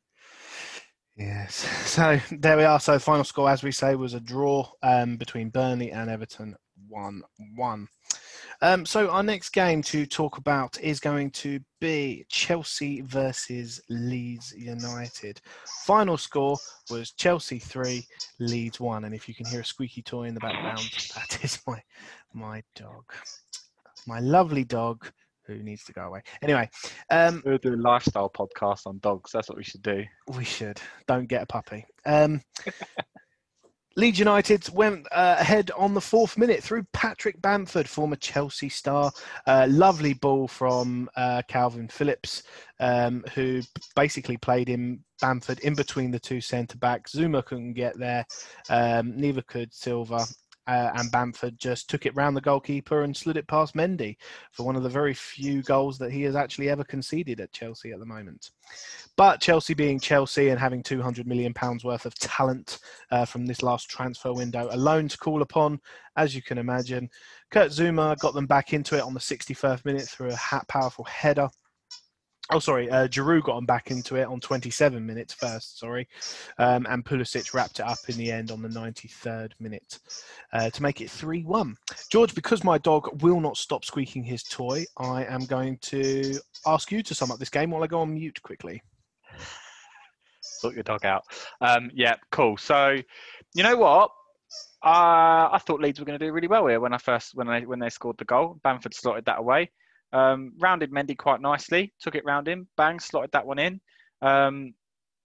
[1.17, 1.67] Yes.
[1.91, 2.79] So there we are.
[2.79, 6.55] So final score, as we say, was a draw um, between Burnley and Everton,
[6.91, 7.89] one-one.
[8.63, 14.53] Um, so our next game to talk about is going to be Chelsea versus Leeds
[14.57, 15.41] United.
[15.87, 16.59] Final score
[16.91, 18.07] was Chelsea three,
[18.39, 19.05] Leeds one.
[19.05, 20.81] And if you can hear a squeaky toy in the background,
[21.15, 21.81] that is my
[22.35, 23.05] my dog,
[24.07, 25.11] my lovely dog
[25.47, 26.23] who needs to go away.
[26.43, 26.69] Anyway,
[27.11, 29.33] um, We'll do a lifestyle podcast on dogs.
[29.33, 30.05] That's what we should do.
[30.37, 30.81] we should.
[31.09, 31.87] Don't get a puppy.
[32.05, 32.43] Um,
[33.97, 39.11] Leeds United went uh, ahead on the fourth minute through Patrick Bamford, former Chelsea star.
[39.47, 42.45] Uh, lovely ball from uh, Kalvin Phillips,
[42.79, 43.63] um, who
[43.97, 47.15] basically played in Bamford in between the two centre backs.
[47.15, 48.25] Zouma couldn't get there,
[48.69, 50.25] um, neither could Silva.
[50.67, 54.17] Uh, and Bamford just took it round the goalkeeper and slid it past Mendy
[54.53, 57.93] for one of the very few goals that he has actually ever conceded at Chelsea
[57.93, 58.51] at the moment.
[59.17, 62.79] But Chelsea being Chelsea and having 200 million pounds worth of talent
[63.11, 65.81] uh, from this last transfer window alone to call upon,
[66.17, 67.11] as you can imagine,
[67.51, 71.51] Kurt Zouma got them back into it on the 61st minute through a powerful header.
[72.53, 76.09] Oh, sorry, uh, Giroud got them back into it on 27 minutes first, sorry.
[76.59, 80.01] Um, and Pulisic wrapped it up in the end on the 93rd minute
[80.53, 81.77] uh, to make it 3 1.
[82.11, 86.91] George, because my dog will not stop squeaking his toy, I am going to ask
[86.91, 88.83] you to sum up this game while I go on mute quickly.
[90.41, 91.25] Sort your dog out.
[91.61, 92.57] Um, yeah, cool.
[92.57, 92.97] So,
[93.55, 94.11] you know what?
[94.83, 97.47] Uh, I thought Leeds were going to do really well here when I first when
[97.47, 98.59] they when they scored the goal.
[98.65, 99.71] Bamford slotted that away,
[100.13, 103.81] um, rounded Mendy quite nicely, took it round him, bang, slotted that one in.
[104.23, 104.75] Um,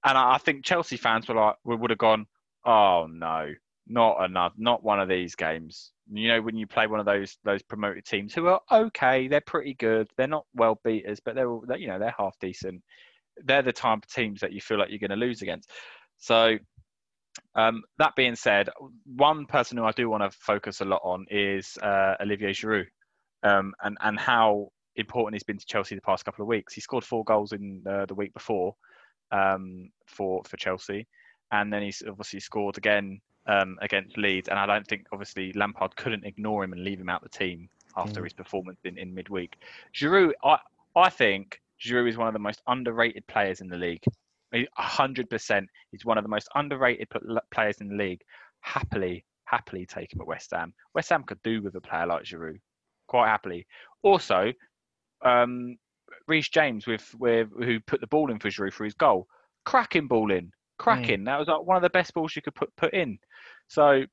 [0.03, 2.25] and I, I think Chelsea fans were like would have gone,
[2.65, 3.51] oh no,
[3.87, 5.91] not another, not one of these games.
[6.11, 9.41] You know when you play one of those those promoted teams who are okay, they're
[9.41, 12.83] pretty good, they're not well beaters, but they're you know they're half decent
[13.43, 15.69] they're the type of teams that you feel like you're going to lose against.
[16.17, 16.57] So,
[17.55, 18.69] um, that being said,
[19.05, 22.85] one person who I do want to focus a lot on is uh, Olivier Giroud,
[23.43, 26.73] um, and and how important he's been to Chelsea the past couple of weeks.
[26.73, 28.75] He scored four goals in uh, the week before
[29.31, 31.07] um, for for Chelsea,
[31.51, 34.49] and then he's obviously scored again um, against Leeds.
[34.49, 37.69] And I don't think obviously Lampard couldn't ignore him and leave him out the team
[37.97, 38.23] after Mm.
[38.25, 39.55] his performance in, in midweek.
[39.93, 40.57] Giroud, I
[40.95, 44.03] I think Giroud is one of the most underrated players in the league.
[44.53, 47.07] A hundred percent, he's one of the most underrated
[47.51, 48.21] players in the league.
[48.61, 50.73] Happily, happily take him at West Ham.
[50.93, 52.59] West Ham could do with a player like Giroud,
[53.07, 53.67] quite happily.
[54.01, 54.53] Also,
[55.23, 55.77] um,
[56.27, 59.27] Reece James with with who put the ball in for Giroud for his goal,
[59.63, 61.23] cracking ball in, cracking.
[61.25, 63.17] That was like one of the best balls you could put put in.
[63.67, 64.03] So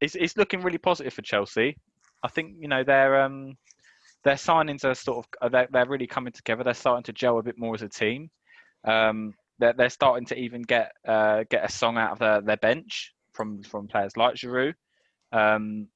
[0.00, 1.76] it's it's looking really positive for Chelsea.
[2.22, 3.56] I think you know they're um
[4.24, 6.64] their signings are sort of uh, they're, they're really coming together.
[6.64, 8.30] They're starting to gel a bit more as a team.
[8.84, 12.56] Um, they're, they're starting to even get uh, get a song out of their, their
[12.56, 14.74] bench from from players like Giroud.
[15.32, 15.88] Um,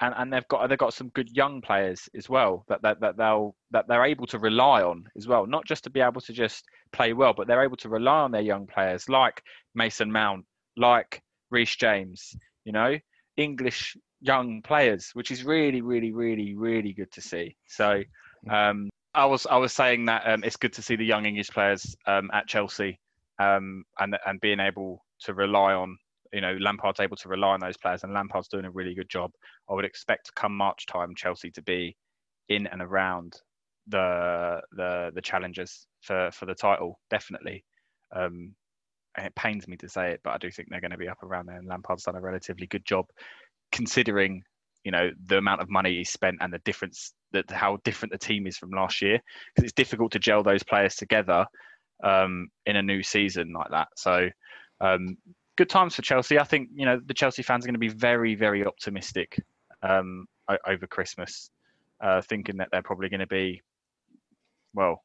[0.00, 3.16] and, and they've got they've got some good young players as well that, that that
[3.16, 5.46] they'll that they're able to rely on as well.
[5.46, 8.32] Not just to be able to just play well, but they're able to rely on
[8.32, 9.42] their young players like
[9.74, 10.44] Mason Mount,
[10.76, 12.34] like Reece James.
[12.64, 12.98] You know,
[13.36, 17.56] English young players, which is really, really, really, really good to see.
[17.66, 18.02] So,
[18.50, 21.50] um, I was I was saying that um, it's good to see the young English
[21.50, 23.00] players um, at Chelsea
[23.38, 25.98] um, and and being able to rely on
[26.32, 29.08] you know Lampard's able to rely on those players, and Lampard's doing a really good
[29.08, 29.30] job.
[29.68, 31.96] I would expect come March time Chelsea to be
[32.48, 33.34] in and around
[33.86, 37.64] the the the challengers for for the title definitely.
[38.14, 38.54] Um,
[39.16, 41.08] and it pains me to say it, but I do think they're going to be
[41.08, 41.56] up around there.
[41.56, 43.06] And Lampard's done a relatively good job,
[43.72, 44.42] considering
[44.84, 48.18] you know the amount of money he spent and the difference that how different the
[48.18, 49.20] team is from last year.
[49.54, 51.44] Because it's difficult to gel those players together
[52.04, 53.88] um, in a new season like that.
[53.96, 54.28] So
[54.80, 55.16] um,
[55.56, 56.38] good times for Chelsea.
[56.38, 59.40] I think you know the Chelsea fans are going to be very very optimistic
[59.82, 60.26] um,
[60.66, 61.50] over Christmas,
[62.00, 63.62] uh, thinking that they're probably going to be
[64.74, 65.02] well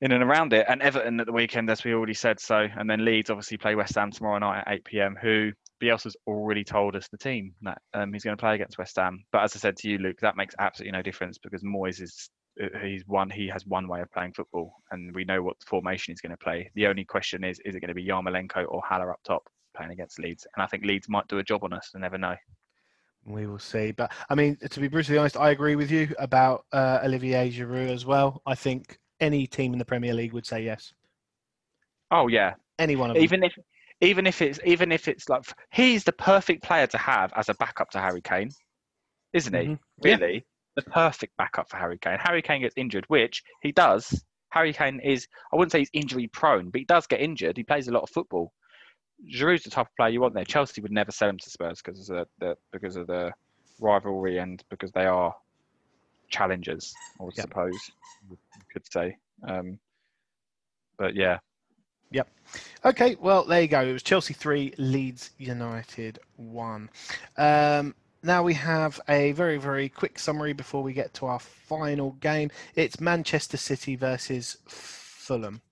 [0.00, 0.66] in and around it.
[0.68, 2.40] And Everton at the weekend, as we already said.
[2.40, 5.16] So, and then Leeds obviously play West Ham tomorrow night at 8 p.m.
[5.20, 5.52] Who
[5.82, 9.24] Bielsa's already told us the team that um, he's going to play against West Ham.
[9.32, 12.30] But as I said to you, Luke, that makes absolutely no difference because Moyes is
[12.82, 16.20] he's one he has one way of playing football, and we know what formation he's
[16.20, 16.70] going to play.
[16.74, 19.92] The only question is, is it going to be Yarmolenko or Haller up top playing
[19.92, 20.46] against Leeds?
[20.54, 21.90] And I think Leeds might do a job on us.
[21.94, 22.36] I never know.
[23.26, 23.92] We will see.
[23.92, 27.90] But I mean, to be brutally honest, I agree with you about uh, Olivier Giroud
[27.90, 28.42] as well.
[28.46, 30.92] I think any team in the Premier League would say yes.
[32.10, 33.50] Oh yeah, any one of even them.
[33.56, 33.64] if
[34.00, 35.42] even if it's even if it's like
[35.72, 38.50] he's the perfect player to have as a backup to Harry Kane,
[39.32, 39.60] isn't he?
[39.60, 39.74] Mm-hmm.
[40.02, 40.46] Really.
[40.76, 42.18] The perfect backup for Harry Kane.
[42.20, 44.24] Harry Kane gets injured, which he does.
[44.50, 47.56] Harry Kane is I wouldn't say he's injury prone, but he does get injured.
[47.56, 48.52] He plays a lot of football.
[49.30, 50.44] Giroud's the type of player you want there.
[50.44, 53.32] Chelsea would never sell him to Spurs because of the, the because of the
[53.80, 55.34] rivalry and because they are
[56.28, 57.44] challengers, I would yep.
[57.44, 57.90] suppose
[58.30, 58.36] you
[58.72, 59.16] could say.
[59.46, 59.78] Um,
[60.98, 61.38] but yeah.
[62.12, 62.28] Yep.
[62.84, 63.82] Okay, well, there you go.
[63.82, 66.90] It was Chelsea 3, Leeds United 1.
[67.38, 72.12] Um, now we have a very, very quick summary before we get to our final
[72.20, 72.50] game.
[72.74, 75.62] It's Manchester City versus Fulham.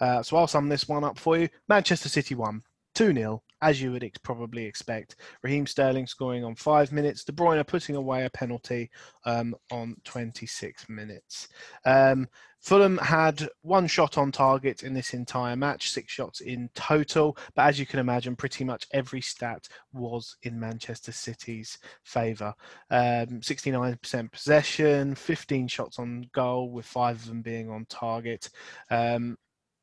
[0.00, 1.48] Uh, so I'll sum this one up for you.
[1.68, 2.62] Manchester City 1,
[2.94, 5.16] 2 0 as you would ex- probably expect.
[5.42, 8.90] Raheem Sterling scoring on five minutes, De Bruyne putting away a penalty
[9.24, 11.48] um, on 26 minutes.
[11.84, 12.28] Um,
[12.60, 17.36] Fulham had one shot on target in this entire match, six shots in total.
[17.56, 22.54] But as you can imagine, pretty much every stat was in Manchester City's favour.
[22.90, 28.48] Um, 69% possession, 15 shots on goal, with five of them being on target.
[28.90, 29.36] Um,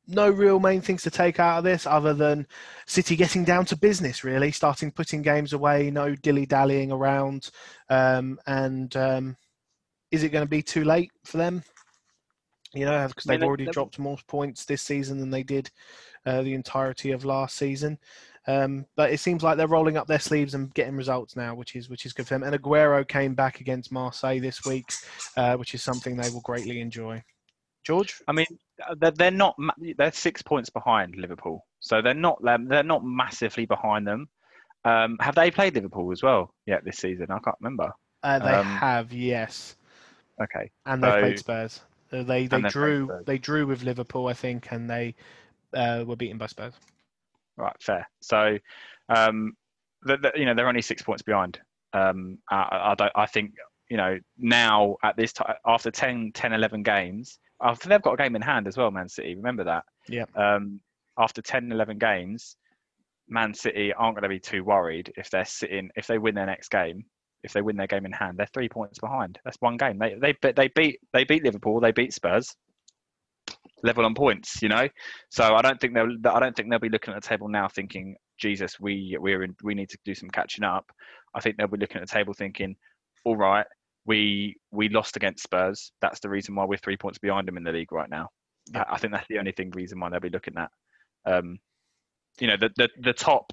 [0.06, 2.46] no real main things to take out of this other than
[2.86, 7.50] City getting down to business, really, starting putting games away, no dilly dallying around.
[7.88, 9.36] Um, and um,
[10.10, 11.62] is it going to be too late for them?
[12.74, 15.70] You know, because they've already dropped more points this season than they did
[16.26, 17.98] uh, the entirety of last season.
[18.46, 21.76] Um, but it seems like they're rolling up their sleeves and getting results now, which
[21.76, 22.42] is which is good for them.
[22.42, 24.86] And Aguero came back against Marseille this week,
[25.36, 27.22] uh, which is something they will greatly enjoy.
[27.84, 28.46] George, I mean,
[28.98, 29.56] they're, they're not
[29.96, 34.28] they're six points behind Liverpool, so they're not they're not massively behind them.
[34.84, 37.26] Um, have they played Liverpool as well yet this season?
[37.30, 37.92] I can't remember.
[38.22, 39.76] Uh, they um, have, yes.
[40.42, 40.70] Okay.
[40.86, 41.80] And they so, played Spurs.
[42.12, 45.14] Uh, they they drew they drew with Liverpool, I think, and they
[45.72, 46.74] uh, were beaten by Spurs.
[47.56, 48.08] Right, fair.
[48.20, 48.58] So,
[49.08, 49.56] um,
[50.02, 51.58] the, the, you know, they're only six points behind.
[51.92, 53.12] Um, I, I, don't.
[53.14, 53.52] I think
[53.88, 58.22] you know now at this time after 10, 10 11 games after they've got a
[58.22, 59.34] game in hand as well, Man City.
[59.34, 59.84] Remember that.
[60.08, 60.24] Yeah.
[60.36, 60.80] Um,
[61.18, 62.56] after 10, 11 games,
[63.28, 66.46] Man City aren't going to be too worried if they're sitting if they win their
[66.46, 67.04] next game.
[67.42, 69.38] If they win their game in hand, they're three points behind.
[69.44, 69.98] That's one game.
[69.98, 71.80] They they they beat they beat Liverpool.
[71.80, 72.54] They beat Spurs.
[73.82, 74.88] Level on points, you know.
[75.30, 77.68] So I don't think they'll I don't think they'll be looking at the table now
[77.68, 80.90] thinking, Jesus, we we're in, we need to do some catching up.
[81.34, 82.76] I think they'll be looking at the table thinking,
[83.24, 83.66] all right,
[84.06, 85.92] we we lost against Spurs.
[86.00, 88.28] That's the reason why we're three points behind them in the league right now.
[88.72, 88.84] Yeah.
[88.88, 90.70] I think that's the only thing reason why they'll be looking at.
[91.26, 91.58] Um,
[92.40, 93.52] you know, the, the the top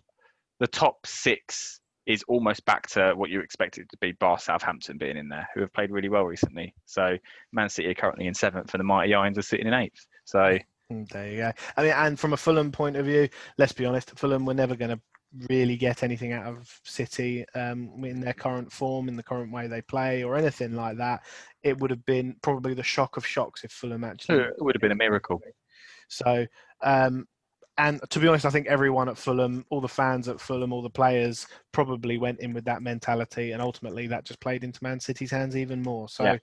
[0.59, 4.11] the top six is almost back to what you expected to be.
[4.13, 6.73] Bar Southampton being in there, who have played really well recently.
[6.85, 7.17] So
[7.51, 10.05] Man City are currently in seventh, and the Mighty Irons are sitting in eighth.
[10.25, 10.57] So
[10.89, 11.51] there you go.
[11.77, 14.75] I mean, and from a Fulham point of view, let's be honest, Fulham were never
[14.75, 14.99] going to
[15.49, 19.67] really get anything out of City um, in their current form, in the current way
[19.67, 21.23] they play, or anything like that.
[21.63, 24.39] It would have been probably the shock of shocks if Fulham actually.
[24.39, 25.41] It would have been a miracle.
[26.07, 26.45] So
[26.81, 27.27] um,
[27.77, 30.81] and to be honest, I think everyone at Fulham, all the fans at Fulham, all
[30.81, 34.99] the players probably went in with that mentality, and ultimately that just played into Man
[34.99, 36.09] City's hands even more.
[36.09, 36.37] So Yeah.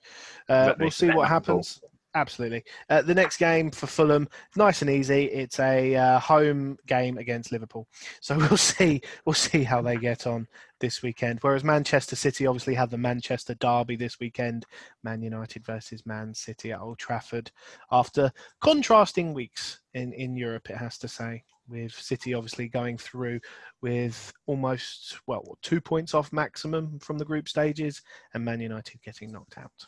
[0.49, 1.81] uh, we'll see what happens.
[2.15, 2.63] Absolutely.
[2.89, 5.25] Uh, the next game for Fulham, nice and easy.
[5.25, 7.87] It's a uh, home game against Liverpool,
[8.19, 9.01] so we'll see.
[9.25, 10.47] We'll see how they get on
[10.79, 11.37] this weekend.
[11.41, 14.65] Whereas Manchester City obviously had the Manchester derby this weekend,
[15.03, 17.51] Man United versus Man City at Old Trafford.
[17.91, 23.39] After contrasting weeks in in Europe, it has to say, with City obviously going through
[23.83, 28.01] with almost well two points off maximum from the group stages,
[28.33, 29.85] and Man United getting knocked out.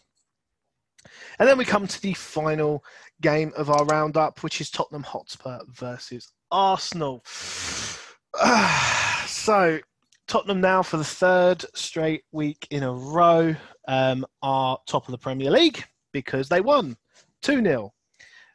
[1.40, 2.84] And then we come to the final
[3.22, 7.24] game of our roundup, which is Tottenham Hotspur versus Arsenal.
[9.28, 9.80] so,
[10.28, 13.56] Tottenham now for the third straight week in a row
[13.88, 16.98] um, are top of the Premier League because they won
[17.42, 17.94] 2 0.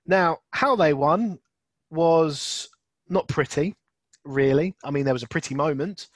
[0.06, 1.38] Now, how they won
[1.90, 2.68] was
[3.08, 3.74] not pretty,
[4.24, 4.74] really.
[4.84, 6.08] I mean, there was a pretty moment.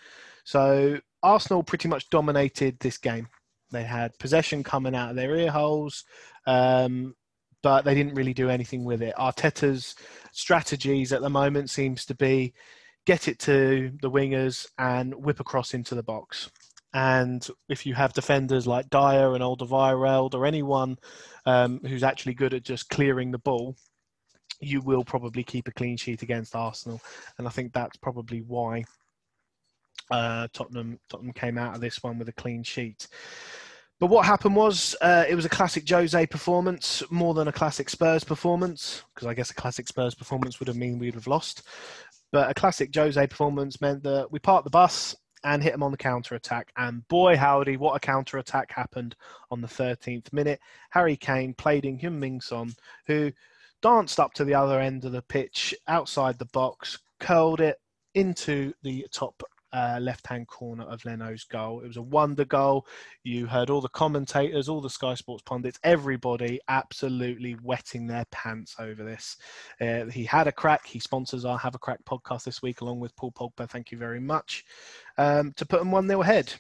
[0.45, 3.29] So, Arsenal pretty much dominated this game.
[3.71, 6.05] They had possession coming out of their ear holes,
[6.47, 7.15] um,
[7.63, 9.15] but they didn't really do anything with it.
[9.17, 9.95] Arteta's
[10.33, 12.53] strategies at the moment seems to be
[13.07, 16.51] get it to the wingers and whip across into the box.
[16.93, 20.99] And if you have defenders like Dier and Alderweireld or anyone
[21.47, 23.77] um, who's actually good at just clearing the ball,
[24.61, 27.01] you will probably keep a clean sheet against Arsenal.
[27.39, 28.85] And I think that's probably why
[30.11, 33.07] uh, Tottenham Tottenham came out of this one with a clean sheet.
[34.01, 37.91] But what happened was uh, it was a classic Jose performance more than a classic
[37.91, 41.63] Spurs performance because I guess a classic Spurs performance would have mean we'd have lost.
[42.33, 45.91] But a classic Jose performance meant that we parked the bus and hit them on
[45.91, 46.73] the counter attack.
[46.77, 49.17] And boy, howdy, what a counter attack happened
[49.51, 50.61] on the 13th minute.
[50.91, 52.73] Harry Kane played in Heung Min Son,
[53.07, 53.33] who
[53.83, 57.79] danced up to the other end of the pitch outside the box, curled it
[58.15, 59.43] into the top
[59.73, 61.81] uh, left hand corner of Leno's goal.
[61.81, 62.87] It was a wonder goal.
[63.23, 68.77] You heard all the commentators, all the Sky Sports pundits, everybody absolutely wetting their pants
[68.79, 69.37] over this.
[69.81, 70.87] Uh, he had a crack.
[70.87, 73.69] He sponsors our Have a Crack podcast this week, along with Paul Pogba.
[73.69, 74.65] Thank you very much.
[75.19, 76.53] Um, to put them 1 0 ahead.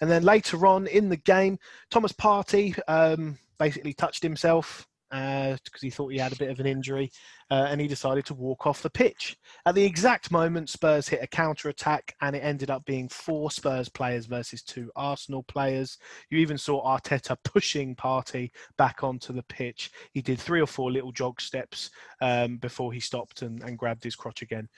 [0.00, 1.58] And then later on in the game,
[1.90, 6.60] Thomas Partey um, basically touched himself because uh, he thought he had a bit of
[6.60, 7.10] an injury
[7.50, 9.36] uh, and he decided to walk off the pitch.
[9.64, 13.50] At the exact moment, Spurs hit a counter attack and it ended up being four
[13.50, 15.98] Spurs players versus two Arsenal players.
[16.30, 19.90] You even saw Arteta pushing Partey back onto the pitch.
[20.12, 21.90] He did three or four little jog steps
[22.20, 24.68] um, before he stopped and, and, grabbed his crotch again.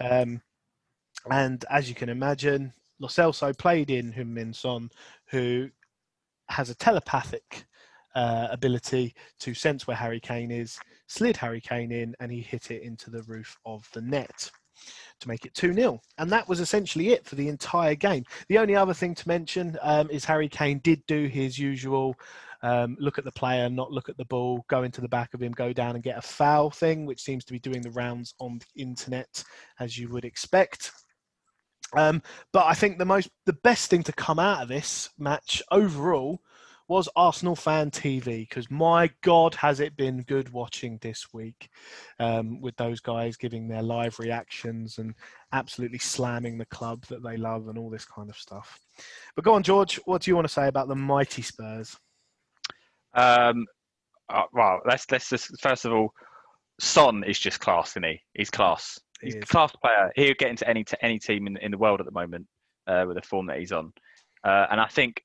[0.00, 0.40] Um,
[1.30, 4.90] and as you can imagine, Lo Celso played in Heung Min Son,
[5.30, 5.68] who
[6.48, 7.64] has a telepathic
[8.14, 12.70] uh, ability to sense where Harry Kane is, slid Harry Kane in, and he hit
[12.70, 14.50] it into the roof of the net
[15.20, 16.00] to make it 2 0.
[16.18, 18.24] And that was essentially it for the entire game.
[18.48, 22.16] The only other thing to mention um, is Harry Kane did do his usual
[22.62, 25.42] um, look at the player, not look at the ball, go into the back of
[25.42, 28.34] him, go down and get a foul thing, which seems to be doing the rounds
[28.38, 29.42] on the internet
[29.78, 30.92] as you would expect.
[31.96, 35.62] Um, but I think the most, the best thing to come out of this match
[35.70, 36.40] overall
[36.90, 41.70] was Arsenal Fan TV because my God, has it been good watching this week
[42.18, 45.14] um, with those guys giving their live reactions and
[45.52, 48.80] absolutely slamming the club that they love and all this kind of stuff.
[49.36, 51.96] But go on, George, what do you want to say about the mighty Spurs?
[53.14, 53.66] Um,
[54.28, 56.12] uh, well, let's let's just first of all,
[56.80, 58.20] Son is just class, isn't he?
[58.34, 58.98] He's class.
[59.22, 60.10] He's a class player.
[60.16, 62.48] He'll get into any t- any team in, in the world at the moment
[62.88, 63.92] uh, with the form that he's on.
[64.42, 65.22] Uh, and I think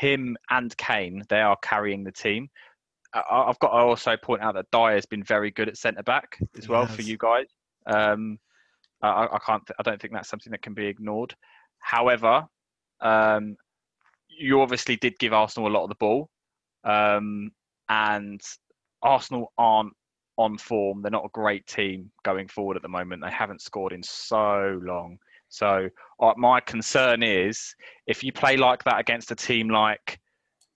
[0.00, 2.48] him and Kane, they are carrying the team.
[3.12, 6.02] I, have got to also point out that Dier has been very good at centre
[6.02, 7.46] back as well for you guys.
[7.86, 8.38] Um,
[9.02, 9.62] I, I, can't.
[9.78, 11.34] I don't think that's something that can be ignored.
[11.80, 12.46] However,
[13.00, 13.56] um,
[14.28, 16.30] you obviously did give Arsenal a lot of the ball,
[16.84, 17.50] um,
[17.88, 18.40] and
[19.02, 19.92] Arsenal aren't
[20.38, 21.02] on form.
[21.02, 23.22] They're not a great team going forward at the moment.
[23.22, 25.18] They haven't scored in so long.
[25.50, 25.88] So
[26.20, 27.74] uh, my concern is
[28.06, 30.18] if you play like that against a team like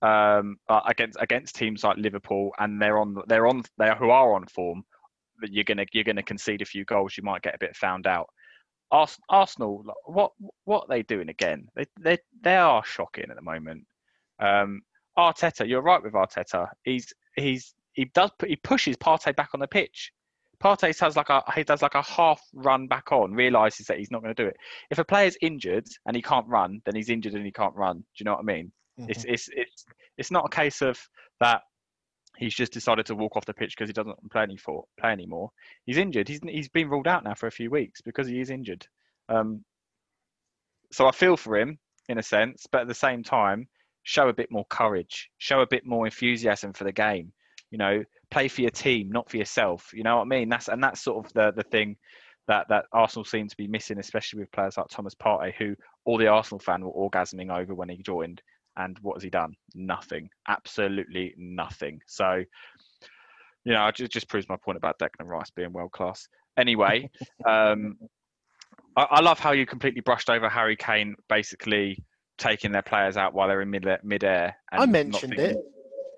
[0.02, 4.10] um, uh, against against teams like Liverpool and they're on they're on they are, who
[4.10, 4.84] are on form,
[5.40, 7.16] that you're gonna you're gonna concede a few goals.
[7.16, 8.28] You might get a bit found out.
[9.30, 10.32] Arsenal, what
[10.64, 11.68] what are they doing again?
[11.74, 13.86] They they they are shocking at the moment.
[14.40, 14.82] Um,
[15.16, 16.68] Arteta, you're right with Arteta.
[16.82, 20.12] He's he's he does he pushes Partey back on the pitch.
[20.64, 24.10] Partey does like a he does like a half run back on, realizes that he's
[24.10, 24.56] not going to do it.
[24.90, 27.98] If a player's injured and he can't run, then he's injured and he can't run.
[27.98, 28.72] Do you know what I mean?
[28.98, 29.10] Mm-hmm.
[29.10, 29.84] It's it's it's
[30.16, 30.98] it's not a case of
[31.40, 31.62] that
[32.36, 35.10] He's just decided to walk off the pitch because he doesn't play, any for, play
[35.10, 35.50] anymore.
[35.86, 36.28] He's injured.
[36.28, 38.86] He's, he's been ruled out now for a few weeks because he is injured.
[39.28, 39.64] Um,
[40.92, 43.68] so I feel for him in a sense, but at the same time,
[44.02, 47.32] show a bit more courage, show a bit more enthusiasm for the game.
[47.74, 49.90] You know, play for your team, not for yourself.
[49.92, 50.48] You know what I mean?
[50.48, 51.96] That's and that's sort of the the thing
[52.46, 56.16] that that Arsenal seem to be missing, especially with players like Thomas Partey, who all
[56.16, 58.40] the Arsenal fan were orgasming over when he joined.
[58.76, 59.54] And what has he done?
[59.74, 60.28] Nothing.
[60.46, 61.98] Absolutely nothing.
[62.06, 62.44] So,
[63.64, 66.28] you know, it just proves my point about Declan Rice being world class.
[66.56, 67.10] Anyway,
[67.48, 67.96] um,
[68.96, 72.04] I, I, love how you completely brushed over Harry Kane basically
[72.38, 74.56] taking their players out while they're in mid midair.
[74.72, 75.56] I mentioned it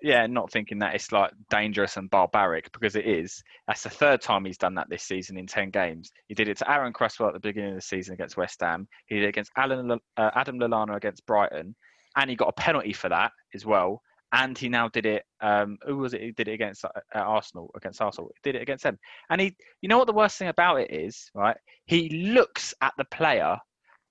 [0.01, 3.43] yeah, not thinking that it's like dangerous and barbaric because it is.
[3.67, 6.11] That's the third time he's done that this season in 10 games.
[6.27, 8.87] He did it to Aaron Cresswell at the beginning of the season against West Ham.
[9.07, 11.75] He did it against Alan, uh, Adam Lallana against Brighton.
[12.15, 14.01] And he got a penalty for that as well.
[14.33, 15.23] And he now did it.
[15.41, 16.21] Um, who was it?
[16.21, 17.71] He did it against uh, Arsenal.
[17.75, 18.97] Against Arsenal, he did it against them.
[19.29, 21.57] And he, you know what the worst thing about it is, right?
[21.85, 23.57] He looks at the player,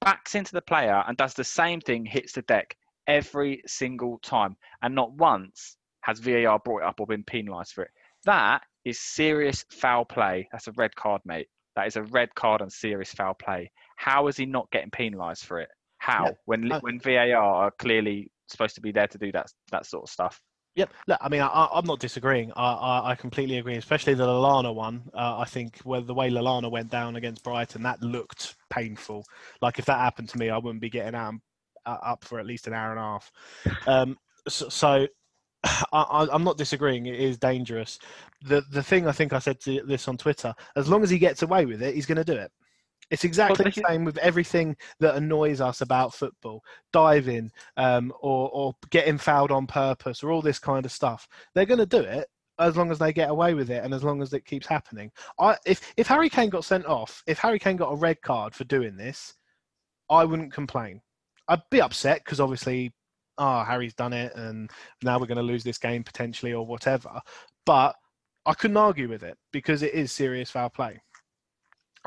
[0.01, 2.07] backs into the player, and does the same thing.
[2.07, 2.77] Hits the deck
[3.07, 4.57] every single time.
[4.83, 7.91] And not once has VAR brought it up or been penalised for it.
[8.25, 10.49] That is serious foul play.
[10.53, 11.49] That's a red card, mate.
[11.75, 13.71] That is a red card and serious foul play.
[13.97, 15.69] How is he not getting penalised for it?
[15.99, 16.27] How?
[16.27, 16.33] Yeah.
[16.45, 20.05] When uh, when VAR are clearly supposed to be there to do that that sort
[20.05, 20.41] of stuff.
[20.77, 20.93] Yep.
[21.09, 22.53] Look, I mean, I, am not disagreeing.
[22.55, 25.05] I, I, I, completely agree, especially the Lallana one.
[25.15, 29.25] Uh, I think where the way Lallana went down against Brighton, that looked painful.
[29.63, 31.39] Like if that happened to me, I wouldn't be getting out, uh,
[31.87, 33.33] up for at least an hour and a half.
[33.87, 34.19] Um,
[34.49, 35.07] so, so
[35.93, 37.07] I, am not disagreeing.
[37.07, 37.99] It is dangerous.
[38.43, 40.55] The the thing I think I said this on Twitter.
[40.77, 42.51] As long as he gets away with it, he's going to do it.
[43.11, 46.63] It's exactly well, the same with everything that annoys us about football,
[46.93, 51.29] diving, um, or or getting fouled on purpose, or all this kind of stuff.
[51.55, 52.27] They're going to do it
[52.59, 55.11] as long as they get away with it, and as long as it keeps happening.
[55.39, 58.55] I if if Harry Kane got sent off, if Harry Kane got a red card
[58.55, 59.35] for doing this,
[60.11, 61.01] I wouldn't complain.
[61.49, 62.93] I'd be upset because obviously
[63.39, 64.71] oh, Harry's done it, and
[65.03, 67.21] now we're going to lose this game potentially or whatever.
[67.65, 67.95] But
[68.45, 71.01] I couldn't argue with it because it is serious foul play.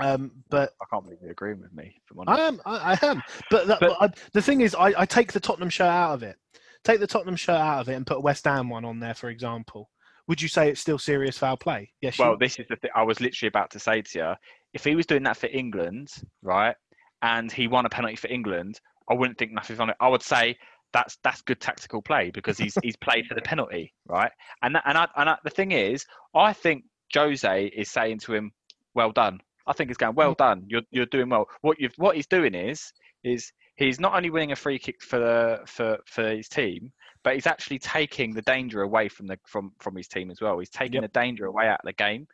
[0.01, 1.93] Um, but I can't believe you're agreeing with me.
[2.25, 3.21] I am, I, I, am.
[3.51, 6.23] But, that, but, I, the thing is, I, I take the Tottenham shirt out of
[6.23, 6.37] it.
[6.85, 9.13] Take the Tottenham shirt out of it and put a West Ham one on there,
[9.13, 9.89] for example.
[10.29, 11.91] Would you say it's still serious foul play?
[12.01, 12.17] Yes.
[12.17, 14.33] Well, this is the thing I was literally about to say to you.
[14.73, 16.09] If he was doing that for England,
[16.43, 16.75] right,
[17.21, 18.79] and he won a penalty for England,
[19.09, 19.95] I wouldn't think nothing on it.
[19.99, 20.57] I would say
[20.93, 24.31] that's that's good tactical play because he's he's played for the penalty, right?
[24.61, 26.05] And that, and I, and I, the thing is,
[26.35, 26.83] I think
[27.13, 28.51] Jose is saying to him,
[28.93, 30.63] "Well done." I think he's going, "Well done.
[30.67, 32.91] You're you're doing well." What you've what he's doing is
[33.23, 36.91] is he's not only winning a free kick for the for for his team,
[37.23, 40.57] but he's actually taking the danger away from the from from his team as well.
[40.59, 41.13] He's taking yep.
[41.13, 42.27] the danger away out of the game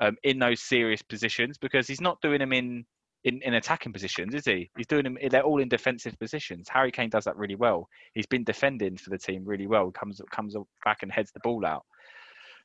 [0.00, 2.84] um, in those serious positions because he's not doing them in
[3.24, 4.70] in, in attacking positions, is he?
[4.76, 5.18] He's doing them.
[5.30, 6.68] They're all in defensive positions.
[6.68, 7.88] Harry Kane does that really well.
[8.14, 9.90] He's been defending for the team really well.
[9.90, 11.84] Comes comes back and heads the ball out.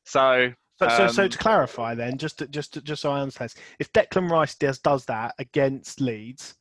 [0.04, 3.22] So, so, um, so, so to clarify, then, just to, just to, just so I
[3.22, 6.56] understand, if Declan Rice does does that against Leeds,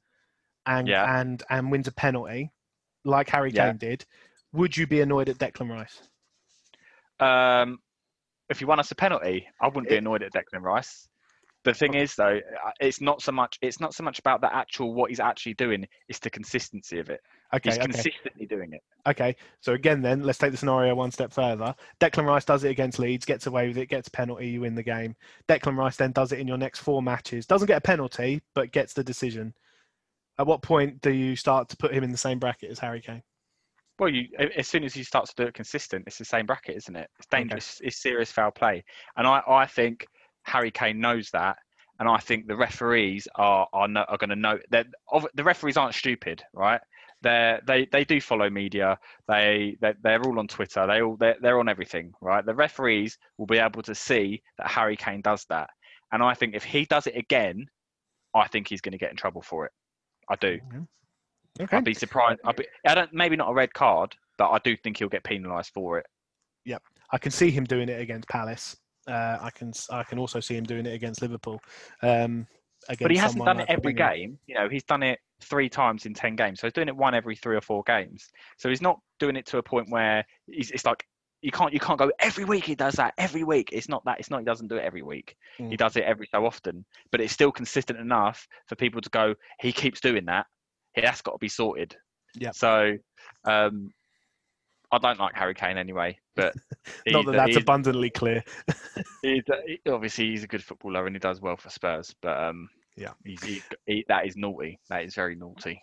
[0.67, 1.21] and yeah.
[1.21, 2.51] and and wins a penalty,
[3.05, 3.73] like Harry Kane yeah.
[3.73, 4.05] did,
[4.53, 6.03] would you be annoyed at Declan Rice?
[7.19, 7.79] Um,
[8.51, 11.09] if you won us a penalty, I wouldn't be annoyed at Declan Rice.
[11.67, 12.39] The thing is, though,
[12.79, 13.59] it's not so much.
[13.61, 15.85] It's not so much about the actual what he's actually doing.
[16.09, 17.21] It's the consistency of it.
[17.53, 17.87] Okay, he's okay.
[17.89, 18.81] consistently doing it.
[19.05, 21.75] Okay, so again, then let's take the scenario one step further.
[22.01, 24.77] Declan Rice does it against Leeds, gets away with it, gets a penalty, you win
[24.77, 25.17] the game.
[25.49, 28.71] Declan Rice then does it in your next four matches, doesn't get a penalty, but
[28.71, 29.53] gets the decision.
[30.39, 33.01] At what point do you start to put him in the same bracket as Harry
[33.01, 33.25] Kane?
[33.99, 36.77] Well, you as soon as he starts to do it consistent, it's the same bracket,
[36.77, 37.09] isn't it?
[37.19, 37.79] It's dangerous.
[37.81, 37.89] Okay.
[37.89, 38.85] It's serious foul play,
[39.17, 40.07] and I, I think
[40.47, 41.57] Harry Kane knows that,
[41.99, 44.87] and I think the referees are are, no, are going to know that
[45.35, 46.81] the referees aren't stupid, right?
[47.23, 48.99] They they they do follow media.
[49.27, 50.87] They they they're all on Twitter.
[50.87, 52.45] They all they're, they're on everything, right?
[52.45, 55.71] The referees will be able to see that Harry Kane does that,
[56.13, 57.67] and I think if he does it again,
[58.35, 59.73] I think he's going to get in trouble for it.
[60.29, 60.59] I do.
[61.59, 61.77] Okay.
[61.77, 62.41] I'd be surprised.
[62.45, 65.25] I'd be, I don't maybe not a red card, but I do think he'll get
[65.25, 66.07] penalised for it.
[66.67, 66.83] Yep,
[67.13, 68.77] I can see him doing it against Palace.
[69.07, 71.61] Uh, I can I can also see him doing it against Liverpool.
[72.03, 72.47] Um,
[73.01, 74.39] but he hasn't done it every game.
[74.47, 77.15] You know, he's done it three times in ten games, so he's doing it one
[77.15, 78.29] every three or four games.
[78.59, 81.05] So he's not doing it to a point where it's like
[81.43, 83.71] you can't you can't go every week he does that every week.
[83.73, 84.19] It's not that.
[84.19, 85.37] It's not he doesn't do it every week.
[85.61, 85.71] Mm.
[85.71, 89.35] He does it every so often, but it's still consistent enough for people to go.
[89.61, 90.47] He keeps doing that.
[90.95, 91.95] That's got to be sorted.
[92.35, 92.53] Yeah.
[92.53, 92.97] So
[93.45, 93.91] um,
[94.93, 96.55] I don't like Harry Kane anyway, but
[97.07, 98.45] Not that that's abundantly clear.
[99.23, 99.43] he's,
[99.89, 103.13] obviously he's a good footballer and he does well for Spurs, but um, Yeah.
[103.25, 104.79] he's, he, he, that is naughty.
[104.89, 105.81] That is very naughty.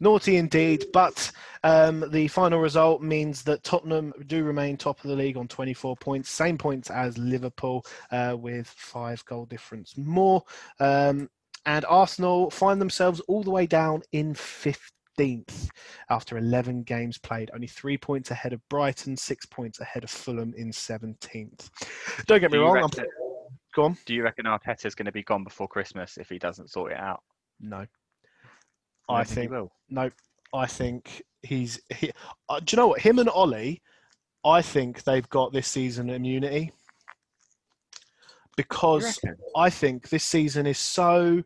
[0.00, 1.30] Naughty indeed, but
[1.62, 5.96] um, the final result means that Tottenham do remain top of the league on 24
[5.96, 10.42] points, same points as Liverpool, uh, with five goal difference more.
[10.80, 11.28] Um,
[11.66, 14.34] and Arsenal find themselves all the way down in
[15.18, 15.68] 15th
[16.10, 20.54] after 11 games played, only three points ahead of Brighton, six points ahead of Fulham
[20.56, 21.70] in 17th.
[22.26, 23.06] Don't get me Do wrong, I'm, reckon-
[23.74, 23.98] go on.
[24.06, 26.98] Do you reckon Arteta's going to be gone before Christmas if he doesn't sort it
[26.98, 27.22] out?
[27.60, 27.86] No.
[29.08, 29.72] I, I think, think he will.
[29.88, 30.10] No,
[30.54, 31.80] I think he's.
[31.94, 32.10] He,
[32.48, 33.00] uh, do you know what?
[33.00, 33.76] Him and Ole,
[34.44, 36.72] I think they've got this season immunity
[38.56, 39.18] because?
[39.56, 41.42] I think this season is so.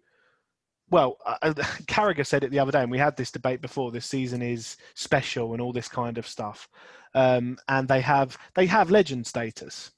[0.93, 1.55] Well, uh, uh,
[1.89, 3.91] Carragher said it the other day, and we had this debate before.
[3.91, 6.69] This season is special and all this kind of stuff,
[7.15, 9.91] um, and they have they have legend status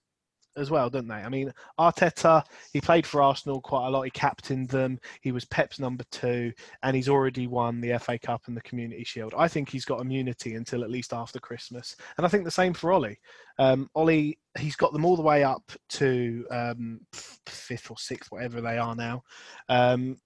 [0.57, 1.15] as well, don't they?
[1.15, 4.03] I mean, Arteta, he played for Arsenal quite a lot.
[4.03, 5.01] He captained them.
[5.21, 6.53] He was Pep's number two,
[6.85, 9.35] and he's already won the FA Cup and the Community Shield.
[9.37, 12.73] I think he's got immunity until at least after Christmas, and I think the same
[12.73, 13.17] for Ole.
[13.59, 18.61] Um, Ole, he's got them all the way up to um, fifth or sixth, whatever
[18.61, 19.25] they are now,
[19.69, 20.19] um,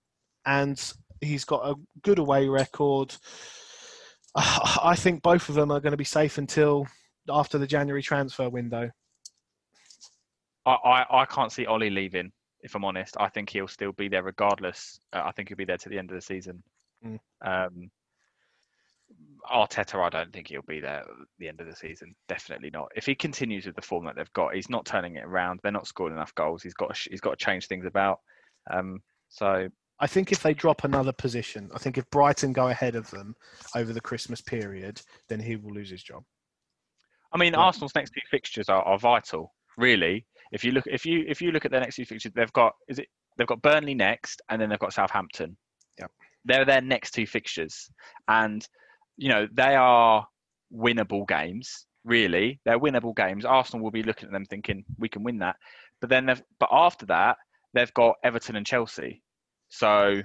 [0.46, 3.14] and he's got a good away record.
[4.34, 6.86] I think both of them are going to be safe until
[7.28, 8.90] after the January transfer window.
[10.66, 12.32] I, I, I can't see Ole leaving.
[12.60, 14.98] If I'm honest, I think he'll still be there regardless.
[15.12, 16.62] Uh, I think he'll be there to the end of the season.
[17.04, 17.18] Mm.
[17.44, 17.90] Um,
[19.50, 21.06] Arteta, I don't think he'll be there at
[21.38, 22.14] the end of the season.
[22.28, 22.88] Definitely not.
[22.96, 25.60] If he continues with the form that they've got, he's not turning it around.
[25.62, 26.62] They're not scoring enough goals.
[26.62, 28.18] He's got to, he's got to change things about.
[28.70, 29.68] Um, so
[30.00, 33.34] I think if they drop another position, I think if Brighton go ahead of them
[33.74, 36.22] over the Christmas period, then he will lose his job.
[37.32, 37.60] I mean, Yeah.
[37.60, 40.24] Arsenal's next two fixtures are, are vital, really.
[40.52, 42.72] If you look, if you if you look at their next two fixtures, they've got
[42.88, 45.56] is it they've got Burnley next, and then they've got Southampton.
[45.98, 46.10] Yep.
[46.44, 47.90] they're their next two fixtures,
[48.28, 48.66] and
[49.16, 50.26] you know they are
[50.72, 51.86] winnable games.
[52.04, 53.44] Really, they're winnable games.
[53.44, 55.56] Arsenal will be looking at them thinking we can win that,
[56.00, 57.36] but then they've but after that
[57.74, 59.22] they've got Everton and Chelsea.
[59.68, 60.22] So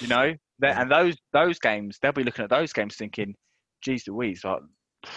[0.00, 3.34] you know, and those those games they'll be looking at those games thinking,
[3.82, 4.60] "Geez, Louise, like,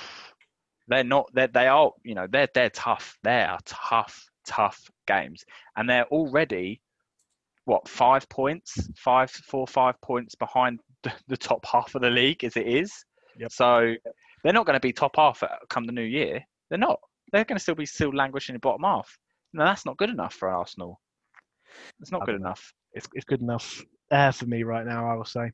[0.87, 3.17] they're not they they are you know they're they're tough.
[3.23, 5.43] They are tough tough games.
[5.75, 6.81] And they're already
[7.65, 10.79] what five points five four five points behind
[11.27, 12.91] the, top half of the league as it is.
[13.39, 13.51] Yep.
[13.51, 13.95] so
[14.43, 16.41] they're not going to be top half at, come the new year.
[16.69, 16.99] They're not.
[17.31, 19.17] They're going to still be still languishing in the bottom half.
[19.53, 20.99] No that's not good enough for arsenal.
[21.99, 23.83] It's not good enough It's, it's good enough
[24.13, 25.51] uh, for me right now, I will say.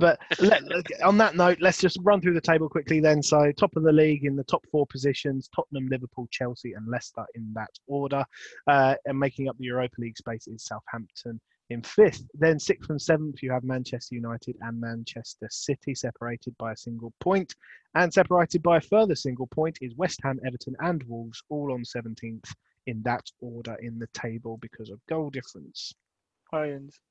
[0.00, 0.62] But let,
[1.04, 3.22] on that note, let's just run through the table quickly then.
[3.22, 7.24] So, top of the league in the top four positions Tottenham, Liverpool, Chelsea, and Leicester
[7.36, 8.24] in that order.
[8.66, 11.40] Uh, and making up the Europa League space is Southampton
[11.70, 12.24] in fifth.
[12.34, 17.12] Then, sixth and seventh, you have Manchester United and Manchester City, separated by a single
[17.20, 17.54] point.
[17.94, 21.84] And separated by a further single point is West Ham, Everton, and Wolves, all on
[21.84, 22.52] 17th
[22.88, 25.94] in that order in the table because of goal difference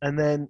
[0.02, 0.50] and then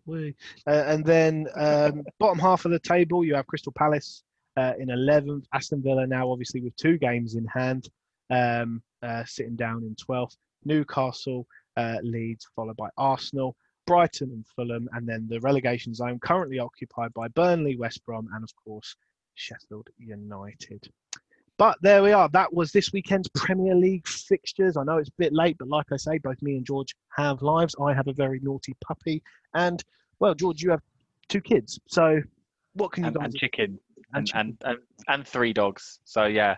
[0.67, 4.23] uh, and then um, bottom half of the table you have Crystal Palace
[4.57, 7.89] uh, in 11th, Aston Villa now obviously with two games in hand,
[8.29, 11.45] um, uh, sitting down in 12th, Newcastle,
[11.77, 17.13] uh, Leeds, followed by Arsenal, Brighton and Fulham, and then the relegation zone currently occupied
[17.13, 18.95] by Burnley, West Brom, and of course
[19.35, 20.89] Sheffield United.
[21.57, 22.27] But there we are.
[22.29, 24.75] That was this weekend's Premier League fixtures.
[24.75, 27.41] I know it's a bit late, but like I say, both me and George have
[27.41, 27.75] lives.
[27.81, 29.81] I have a very naughty puppy, and
[30.19, 30.81] well, George, you have
[31.29, 31.79] two kids.
[31.87, 32.21] So,
[32.73, 33.25] what can you and, guys?
[33.25, 33.79] and chicken
[34.13, 36.55] and and, and, and and three dogs so yeah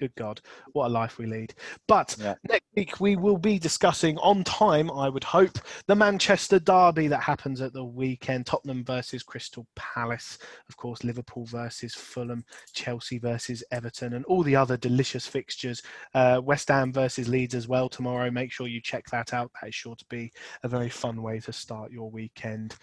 [0.00, 0.40] Good God,
[0.72, 1.52] what a life we lead.
[1.86, 2.34] But Yeah.
[2.48, 7.22] next week we will be discussing on time, I would hope, the Manchester Derby that
[7.22, 10.38] happens at the weekend Tottenham versus Crystal Palace,
[10.70, 15.82] of course, Liverpool versus Fulham, Chelsea versus Everton, and all the other delicious fixtures.
[16.14, 18.30] Uh, West Ham versus Leeds as well tomorrow.
[18.30, 19.50] Make sure you check that out.
[19.60, 20.32] That is sure to be
[20.62, 22.74] a very fun way to start your weekend.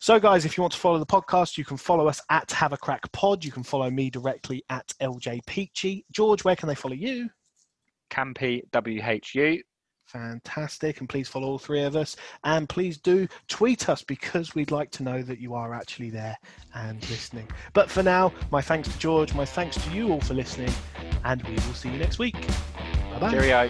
[0.00, 2.74] So, guys, if you want to follow the podcast, you can follow us at Have
[2.74, 3.42] a Crack Pod.
[3.42, 6.04] You can follow me directly at LJ Peachy.
[6.10, 7.30] George, where can they follow you?
[8.10, 9.62] campy whu
[10.06, 11.00] Fantastic.
[11.00, 12.16] And please follow all three of us.
[12.42, 16.34] And please do tweet us because we'd like to know that you are actually there
[16.74, 17.46] and listening.
[17.74, 20.72] But for now, my thanks to George, my thanks to you all for listening,
[21.24, 22.40] and we will see you next week.
[23.12, 23.30] Bye bye.
[23.30, 23.68] cheerio